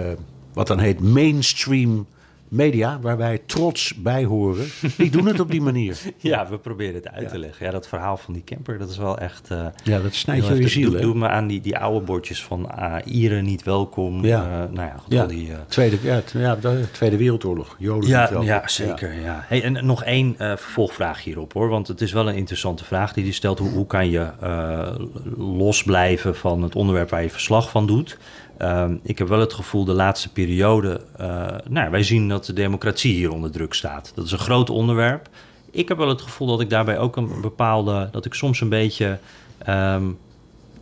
[0.53, 2.07] wat dan heet mainstream
[2.53, 5.99] media, waar wij trots bij horen, die doen het op die manier.
[6.19, 7.29] Ja, we proberen het uit Ja.
[7.29, 7.67] te leggen.
[7.67, 9.51] Ja, dat verhaal van die camper, dat is wel echt...
[9.51, 10.89] eh, Ja, dat snijdt je je ziel.
[10.91, 11.03] Doe, hè?
[11.05, 14.25] doe me aan die, die oude bordjes van ah, Ieren niet welkom.
[14.25, 14.43] Ja.
[14.43, 15.53] Eh, nou ja, goed, Ja, die...
[15.53, 17.77] eh, Tweede, ja, ja, de Tweede Wereldoorlog.
[17.79, 18.47] Joden ja, niet welkom.
[18.49, 19.21] ja, zeker.
[19.21, 19.45] Ja.
[19.49, 21.69] Hey, en nog één vervolgvraag hierop hoor.
[21.69, 23.59] Want het is wel een interessante vraag die hij stelt.
[23.59, 24.95] Hoe, hoe kan je eh,
[25.37, 28.19] losblijven van het onderwerp waar je verslag van doet?
[28.63, 31.01] Ehm, ik heb wel het gevoel de laatste periode.
[31.17, 34.13] eh, nou, wij zien dat de democratie hier onder druk staat.
[34.15, 35.29] Dat is een groot onderwerp.
[35.71, 38.09] Ik heb wel het gevoel dat ik daarbij ook een bepaalde.
[38.13, 39.19] dat ik soms een beetje.
[39.59, 40.05] ehm,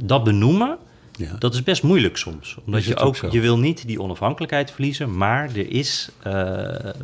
[0.03, 0.77] dat benoemen.
[1.16, 1.37] Ja.
[1.38, 2.57] Dat is best moeilijk soms.
[2.66, 6.33] Omdat je ook je wil niet die onafhankelijkheid verliezen, maar er is, eh,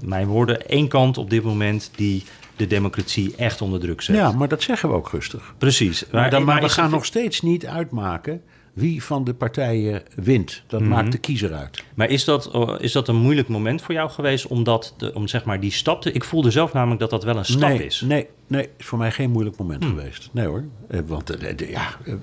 [0.02, 2.24] mijn woorden, één kant op dit moment die
[2.56, 4.16] de democratie echt onder druk zet.
[4.16, 5.54] Ja, maar dat zeggen we ook rustig.
[5.58, 6.04] Precies.
[6.12, 8.42] Maar, dan, maar we gaan het- nog steeds niet uitmaken
[8.76, 10.62] wie van de partijen wint.
[10.66, 10.88] Dat Mhm.
[10.90, 11.84] maakt de kiezer uit.
[11.94, 15.14] Maar is dat, eh, is dat een moeilijk moment voor jou geweest om, dat te-
[15.14, 16.12] om zeg maar die stap te...
[16.12, 18.00] Ik voelde zelf namelijk dat dat wel een stap nee, is.
[18.00, 19.88] Nee, nee, is voor mij geen moeilijk moment Hm.
[19.90, 20.28] geweest.
[20.32, 20.64] Nee hoor.
[20.88, 22.14] Eh, Want eh, de- ja, eh,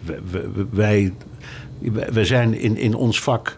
[0.69, 1.13] wij,
[2.11, 3.57] wij zijn in, in ons vak...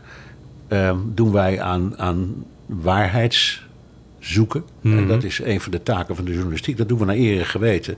[0.67, 4.63] ehm, doen wij aan, aan waarheidszoeken.
[4.83, 6.77] En dat is een van de taken van de journalistiek.
[6.77, 7.95] Dat doen we naar eer en geweten.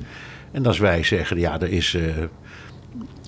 [0.52, 1.98] En als wij zeggen, ja, er is...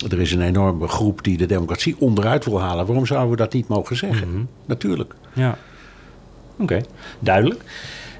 [0.07, 2.85] er is een enorme groep die de democratie onderuit wil halen.
[2.85, 4.29] Waarom zouden we dat niet mogen zeggen?
[4.31, 4.43] Mhm.
[4.65, 5.15] Natuurlijk.
[5.33, 5.57] Ja.
[6.57, 6.81] Oké,
[7.19, 7.63] duidelijk.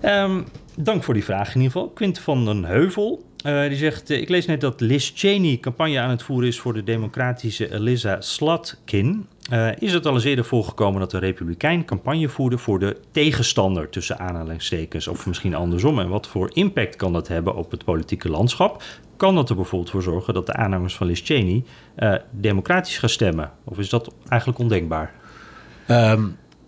[0.01, 0.41] Ehm,
[0.75, 1.89] dank voor die vraag in ieder geval.
[1.89, 3.23] Quint van den Heuvel.
[3.43, 6.59] Eh, die zegt, eh, ik lees net dat Liz Cheney campagne aan het voeren is
[6.59, 9.27] voor de democratische Eliza Slotkin.
[9.49, 13.89] Eh, is het al eens eerder voorgekomen dat de Republikein campagne voerde voor de tegenstander
[13.89, 15.99] tussen aanhalingstekens of misschien andersom?
[15.99, 18.83] En wat voor impact kan dat hebben op het politieke landschap?
[19.17, 21.63] Kan dat er bijvoorbeeld voor zorgen dat de aanhangers van Liz Cheney
[22.31, 23.51] democratisch gaan stemmen?
[23.63, 25.13] Of is dat eigenlijk ondenkbaar?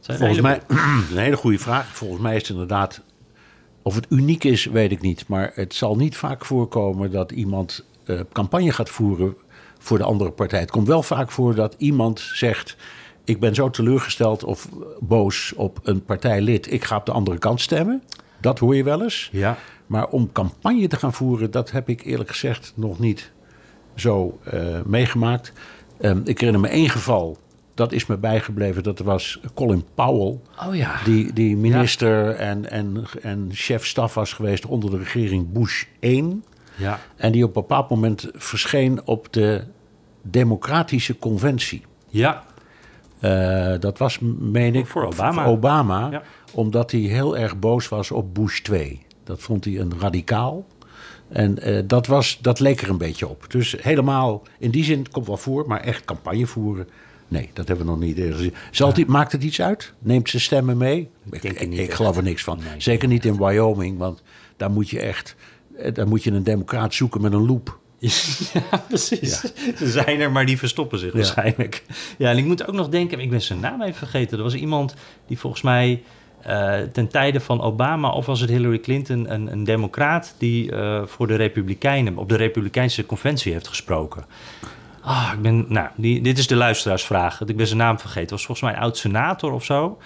[0.02, 0.62] Zijn volgens hele- mij,
[1.12, 1.88] een hele goede vraag.
[1.88, 3.02] Volgens mij is het inderdaad,
[3.82, 5.28] of het uniek is, weet ik niet.
[5.28, 9.36] Maar het zal niet vaak voorkomen dat iemand eh, campagne gaat voeren
[9.80, 10.60] voor de andere partij.
[10.60, 12.78] Het komt wel vaak voor dat iemand zegt,
[13.24, 14.70] ik ben zo teleurgesteld of
[15.00, 16.72] boos op een partijlid.
[16.72, 18.04] Ik ga op de andere kant stemmen.
[18.42, 19.30] Dat hoor je wel eens.
[19.32, 19.58] Ja.
[19.86, 23.32] Maar om campagne te gaan voeren, dat heb ik eerlijk gezegd nog niet
[23.96, 25.54] zo eh, meegemaakt.
[26.00, 27.38] Ehm, ik herinner me één geval,
[27.74, 28.84] dat is me bijgebleven.
[28.84, 31.04] Dat was Colin Powell, Oh ja.
[31.04, 36.44] die, die minister en, en, en chef staf was geweest onder de regering Bush 1.
[36.76, 37.00] Ja.
[37.16, 39.64] En die op een bepaald moment verscheen op de
[40.22, 41.82] Democratische Conventie.
[42.08, 42.44] Ja.
[43.20, 45.44] Eh, dat was, meen ik, Voor Obama.
[45.44, 46.22] voor Obama, Ja.
[46.54, 49.02] omdat hij heel erg boos was op Bush 2.
[49.24, 50.66] Dat vond hij een radicaal.
[51.30, 53.46] En eh, dat, was, dat leek er een beetje op.
[53.52, 56.88] Dus helemaal, in die zin het komt wel voor, maar echt campagne voeren.
[57.32, 58.54] Nee, dat hebben we nog niet eerder gezien.
[58.72, 59.94] Zal die, maakt het iets uit?
[60.00, 61.10] Neemt ze stemmen mee?
[61.32, 61.96] Ik, ik, niet ik echt.
[61.96, 62.58] geloof er niks van.
[62.58, 62.82] Nee.
[62.82, 64.22] Zeker niet in Wyoming, want
[64.58, 65.36] daar moet je echt
[65.78, 67.80] eh, daar moet je een democraat zoeken met een loep.
[68.54, 69.40] Ja, precies.
[69.78, 71.18] Ze zijn er, maar die verstoppen zich Ja.
[71.18, 71.84] waarschijnlijk.
[72.18, 74.38] Ja, en ik moet ook nog denken, ik ben zijn naam even vergeten.
[74.38, 74.96] Er was iemand
[75.28, 76.04] die volgens mij
[76.42, 81.06] eh, ten tijde van Obama, of was het Hillary Clinton, een, een democraat die eh,
[81.06, 84.26] voor de Republikeinen, op de Republikeinse conventie heeft gesproken.
[85.02, 87.42] Ah, ik ben, nou, die, dit is de luisteraarsvraag.
[87.42, 88.30] Ik ben zijn naam vergeten.
[88.30, 89.98] Was volgens mij een oud senator of zo.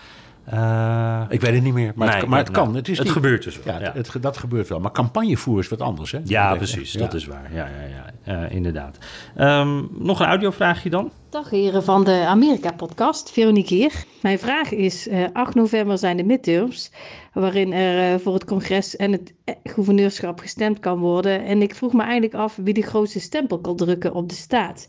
[0.45, 2.75] Eh, Ik weet het niet meer, maar, Nee, het, maar het nou, kan.
[2.75, 3.91] Het, is het niet- gebeurt dus wel, Ja, ja.
[3.93, 4.79] Het, het- dat gebeurt wel.
[4.79, 6.19] Maar campagnevoer is wat anders, hè?
[6.23, 6.91] ja, Dat- precies.
[6.93, 6.99] ja.
[6.99, 7.53] Dat is waar.
[7.53, 7.87] Ja, ja,
[8.25, 8.43] ja.
[8.45, 8.97] Eh, inderdaad.
[9.35, 11.11] Ehm, nog een audiovraagje dan?
[11.29, 13.93] Dag heren van de Amerika-podcast, Veronique hier.
[14.21, 16.91] Mijn vraag is, eh 8 november zijn de midterms,
[17.33, 19.33] waarin er eh, voor het congres en het
[19.63, 21.45] gouverneurschap gestemd kan worden.
[21.45, 24.87] En ik vroeg me eigenlijk af wie de grootste stempel kan drukken op de staat.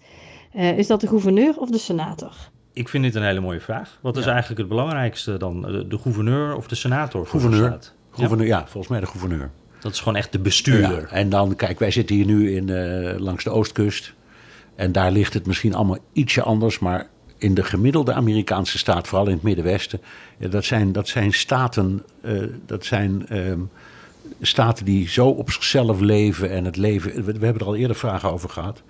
[0.52, 2.34] Eh, is dat de gouverneur of de senator?
[2.76, 3.98] Ik vind dit een hele mooie vraag.
[4.00, 5.62] Wat is eigenlijk het belangrijkste dan?
[5.62, 7.26] De, de gouverneur of de senator?
[7.26, 7.78] Gouverneur.
[8.10, 8.60] Gouverneur, ja.
[8.60, 9.50] volgens mij de gouverneur.
[9.80, 11.00] Dat is gewoon echt de bestuurder.
[11.00, 14.14] Ja, en dan, kijk, wij zitten hier nu in, eh, langs de oostkust.
[14.74, 16.78] En daar ligt het misschien allemaal ietsje anders.
[16.78, 17.06] Maar
[17.38, 20.00] in de gemiddelde Amerikaanse staat, vooral in het Middenwesten.
[20.38, 23.60] ja, dat, zijn, dat zijn staten, eh, dat zijn ehm,
[24.40, 26.50] staten die zo op zichzelf leven.
[26.50, 27.24] En het leven.
[27.24, 28.82] We, we hebben er al eerder vragen over gehad.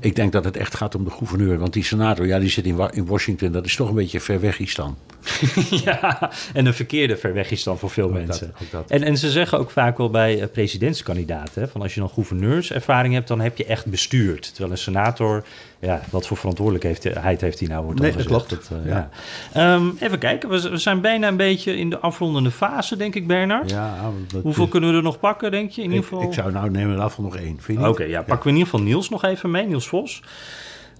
[0.00, 1.58] Ik denk dat het echt gaat om de gouverneur.
[1.58, 3.52] Want die senator, ja, die zit in, in Washington.
[3.52, 4.96] Dat is toch een beetje ver weg is dan.
[5.84, 8.46] ja, en een verkeerde ver weg is dan voor veel mensen.
[8.46, 8.90] dat, ook dat.
[8.90, 11.68] En, en ze zeggen ook vaak wel bij eh, presidentskandidaten...
[11.68, 14.48] van als je dan gouverneurservaring hebt, dan heb je echt bestuurd.
[14.48, 15.44] Terwijl een senator,
[15.78, 17.84] ja, wat voor verantwoordelijkheid heeft hij nou?
[17.84, 18.50] Wordt Nee, dat klopt.
[18.50, 19.10] Dat, eh, Ja.
[19.52, 19.74] ja.
[19.74, 23.26] Ehm, even kijken, we, we zijn bijna een beetje in de afrondende fase, denk ik,
[23.26, 23.70] Bernard.
[23.70, 25.82] Ja, Hoeveel kunnen we er nog pakken, denk je?
[25.82, 26.22] In ieder ik, geval...
[26.22, 27.60] ik zou nou nemen afval nog één.
[27.60, 30.22] Vind je Oké, ja, pakken we in ieder geval Niels nog even mee, Niels Vos.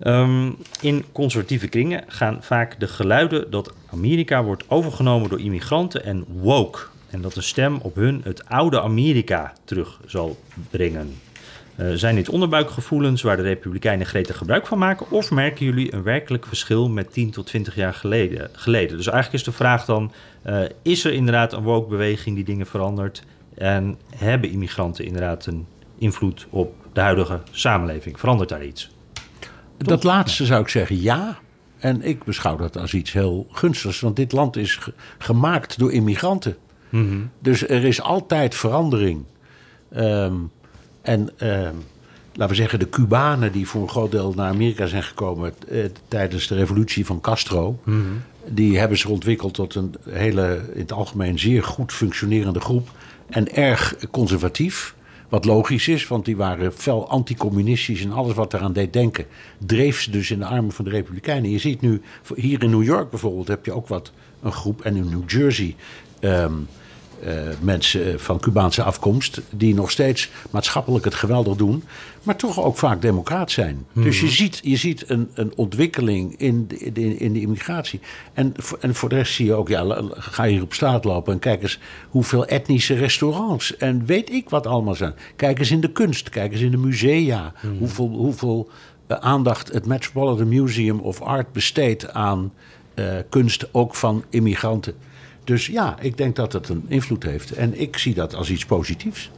[0.01, 6.25] Ehm, in conservatieve kringen gaan vaak de geluiden dat Amerika wordt overgenomen door immigranten en
[6.29, 6.79] woke.
[7.11, 10.37] En dat de stem op hun het oude Amerika terug zal
[10.71, 11.15] brengen.
[11.77, 15.11] Eh, zijn dit onderbuikgevoelens waar de Republikeinen gretig gebruik van maken?
[15.11, 18.51] Of merken jullie een werkelijk verschil met 10 tot 20 jaar geleden?
[18.53, 18.97] geleden?
[18.97, 20.13] Dus eigenlijk is de vraag dan:
[20.43, 23.23] eh, is er inderdaad een woke-beweging die dingen verandert?
[23.55, 25.67] En hebben immigranten inderdaad een
[25.99, 28.19] invloed op de huidige samenleving?
[28.21, 28.91] Verandert daar iets?
[29.77, 31.39] Dat laatste zou ik zeggen ja.
[31.79, 34.01] En ik beschouw dat als iets heel gunstigs.
[34.01, 36.57] Want dit land is ge- gemaakt door immigranten.
[37.39, 39.25] Dus er is altijd verandering.
[39.93, 40.35] Ehm,
[41.03, 41.75] en ehm,
[42.33, 45.85] laten we zeggen, de Cubanen die voor een groot deel naar Amerika zijn gekomen eh,
[46.09, 47.81] tijdens de revolutie van Castro.
[48.49, 52.91] Die hebben zich ontwikkeld tot een hele, in het algemeen zeer goed functionerende groep.
[53.33, 54.95] En erg conservatief.
[55.29, 59.27] Wat logisch is, want die waren fel anticommunistisch en alles wat eraan deed denken,
[59.59, 61.51] dreef ze dus in de armen van de Republikeinen.
[61.51, 62.01] Je ziet nu,
[62.35, 64.13] hier in New York bijvoorbeeld, heb je ook wat
[64.43, 65.77] een groep, en in New Jersey.
[66.21, 66.53] ehm,
[67.23, 69.41] eh, mensen van Cubaanse afkomst.
[69.51, 71.85] die nog steeds maatschappelijk het geweldig doen.
[72.23, 73.87] Maar toch ook vaak democraat zijn.
[73.93, 78.01] Dus je ziet, je ziet een, een ontwikkeling in de, in, in de immigratie.
[78.33, 81.33] En, voor- en voor de rest zie je ook, ja, ga hier op straat lopen.
[81.33, 81.79] en kijk eens
[82.11, 83.77] hoeveel etnische restaurants.
[83.77, 85.15] en weet ik wat allemaal zijn.
[85.37, 87.53] Kijk eens in de kunst, kijk eens in de musea.
[87.79, 88.69] Hoeveel, hoeveel
[89.07, 92.53] eh, aandacht het Metropolitan Museum of Art besteedt aan
[92.95, 94.95] eh, kunst, ook van immigranten.
[95.45, 97.51] Dus ja, ik denk dat het een invloed heeft.
[97.53, 99.31] En ik zie dat als iets positiefs.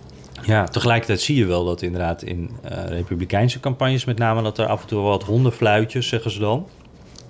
[0.42, 4.42] Ja, tegelijkertijd zie je wel dat inderdaad in eh, republikeinse campagnes met name...
[4.42, 6.66] dat er af en toe wel wat hondenfluitjes, zeggen ze dan.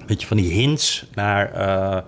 [0.07, 2.03] Beetje van die hints naar eh,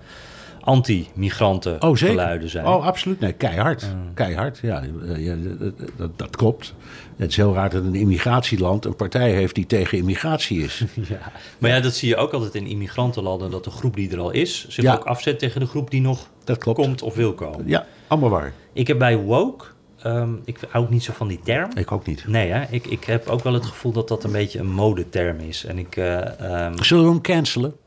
[0.60, 2.66] anti-migranten Oh, geluiden zijn.
[2.66, 3.20] Oh, absoluut.
[3.20, 3.86] Nee, keihard.
[4.14, 4.82] Keihard, ja.
[5.08, 6.74] Eh, ja, dat, dat, dat klopt.
[7.16, 10.84] Het is heel raar dat een immigratieland een partij heeft die tegen immigratie is.
[11.08, 11.18] Ja.
[11.58, 13.50] Maar ja, dat zie je ook altijd in immigrantenlanden...
[13.50, 14.94] dat de groep die er al is zich Ja.
[14.94, 16.78] ook afzet tegen de groep die nog Dat klopt.
[16.78, 17.68] komt of wil komen.
[17.68, 18.52] Ja, allemaal waar.
[18.72, 19.64] Ik heb bij woke...
[20.06, 21.70] ehm, ik hou ook niet zo van die term.
[21.74, 22.26] Ik ook niet.
[22.26, 22.64] Nee, hè?
[22.70, 25.64] Ik, ik heb ook wel het gevoel dat dat een beetje een modeterm is.
[25.64, 25.96] En ik...
[25.96, 27.74] ehm, Zullen we hem cancelen?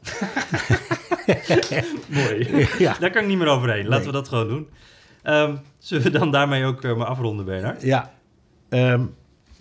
[2.07, 2.47] Mooi.
[2.77, 2.95] Ja.
[2.99, 3.87] Daar kan ik niet meer overheen.
[3.87, 4.67] Laten we dat gewoon doen.
[5.23, 7.81] Ehm, zullen we dan daarmee ook eh, maar afronden, Bernard?
[7.81, 8.11] Ja.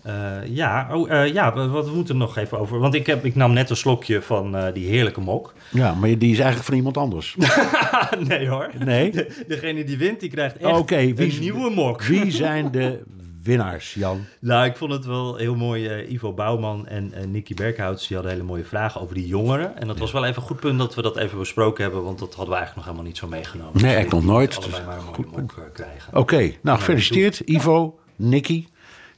[0.03, 2.79] Eh, ja, oh, eh, ja we, we moeten er nog even over.
[2.79, 5.53] Want ik, heb, ik nam net een slokje van eh, die heerlijke mok.
[5.71, 7.35] ja, maar die is eigenlijk van iemand anders.
[8.27, 8.69] nee hoor.
[8.85, 9.11] Nee?
[9.11, 12.03] De- degene die wint, die krijgt echt wie een nieuwe mok.
[12.09, 13.03] Wie zijn de
[13.43, 14.25] winnaars, Jan?
[14.39, 16.05] Nou, ik vond het wel heel mooi.
[16.09, 19.77] Ivo Bouwman en Nicky Berghouts die hadden hele mooie vragen over die jongeren.
[19.77, 22.03] En dat was wel even een goed punt dat we dat even besproken hebben.
[22.03, 23.81] Want dat hadden we eigenlijk nog helemaal niet zo meegenomen.
[23.81, 24.57] Nee, Dus nog nooit.
[24.57, 26.15] Allebei maar een mooie mok krijgen.
[26.17, 28.65] Oké, nou gefeliciteerd Ivo, Nicky.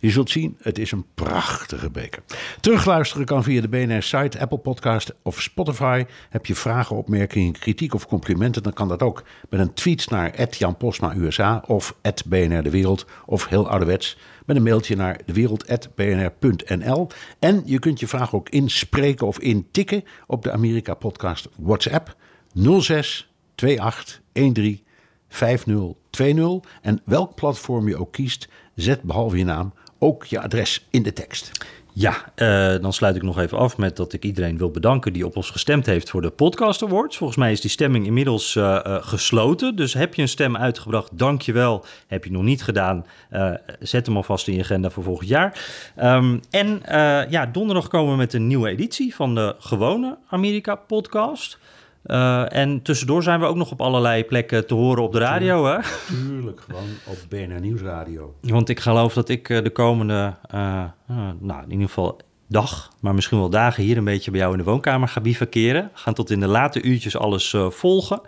[0.01, 2.23] Je zult zien, het is een prachtige beker.
[2.59, 6.05] Terugluisteren kan via de BNR-site, Apple Podcast of Spotify.
[6.29, 8.63] Heb je vragen, opmerkingen, kritiek of complimenten...
[8.63, 11.95] dan kan dat ook met een tweet naar Jan Postma USA of
[12.25, 13.05] BNR De Wereld...
[13.25, 17.07] of heel ouderwets met een mailtje naar dewereld.bnr.nl.
[17.39, 22.15] En je kunt je vraag ook inspreken of intikken op de Amerika-podcast WhatsApp
[22.79, 24.81] 06 28 13
[25.29, 26.71] 5020.
[26.81, 29.73] En welk platform je ook kiest, zet behalve je naam
[30.03, 31.51] ook je adres in de tekst.
[31.93, 35.25] Ja, eh, dan sluit ik nog even af met dat ik iedereen wil bedanken die
[35.25, 37.17] op ons gestemd heeft voor de Podcast Awards.
[37.17, 39.75] Volgens mij is die stemming inmiddels eh, eh, gesloten.
[39.75, 41.85] Dus heb je een stem uitgebracht, dank je wel.
[42.07, 43.05] Heb je nog niet gedaan,
[43.79, 45.65] zet hem alvast in je agenda voor volgend jaar.
[45.95, 46.81] Ehm, en
[47.29, 51.57] ja, donderdag komen we met een nieuwe editie van de gewone Amerika Podcast.
[52.03, 55.65] Eh, en tussendoor zijn we ook nog op allerlei plekken te horen op de radio,
[55.65, 55.77] hè?
[56.07, 58.35] Tuurlijk, gewoon op BNR Nieuwsradio.
[58.41, 60.83] Want ik geloof dat ik eh, de komende, eh,
[61.39, 64.57] nou in ieder geval dag, maar misschien wel dagen hier een beetje bij jou in
[64.57, 65.89] de woonkamer ga bivakeren.
[65.93, 68.21] Gaan tot in de late uurtjes alles volgen.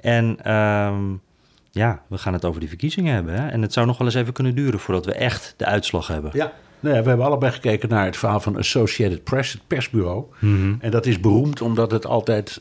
[0.00, 1.02] En ehm,
[1.70, 3.34] ja, we gaan het over die verkiezingen hebben.
[3.34, 3.48] Hè?
[3.48, 6.30] En het zou nog wel eens even kunnen duren voordat we echt de uitslag hebben.
[6.34, 6.52] Ja.
[6.80, 10.24] Nou ja, we hebben allebei gekeken naar het verhaal van Associated Press, het persbureau.
[10.80, 12.60] En dat is beroemd omdat het altijd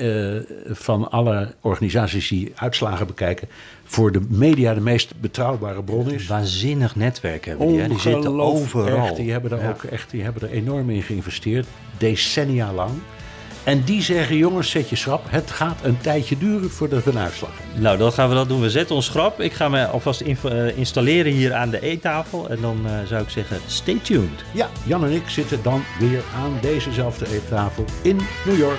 [0.00, 3.48] eh, van alle organisaties die uitslagen bekijken,
[3.84, 6.26] voor de media de meest betrouwbare bron is.
[6.26, 7.88] Waanzinnig netwerk hebben die, hè?
[7.88, 9.06] die zitten overal.
[9.06, 9.68] Echt, die hebben er Ja.
[9.68, 11.66] ook echt, die hebben er enorm in geïnvesteerd,
[11.98, 12.90] decennia lang.
[13.64, 15.24] En die zeggen, jongens, zet je schrap.
[15.28, 17.82] Het gaat een tijdje duren voordat we een uitslag hebben.
[17.82, 18.60] Nou, dan gaan we dat doen.
[18.60, 19.40] We zetten ons schrap.
[19.40, 22.48] Ik ga me alvast eh, installeren hier aan de eettafel.
[22.48, 24.44] En dan eh, zou ik zeggen, stay tuned.
[24.52, 28.78] Ja, Jan en ik zitten dan weer aan dezezelfde eettafel in New York.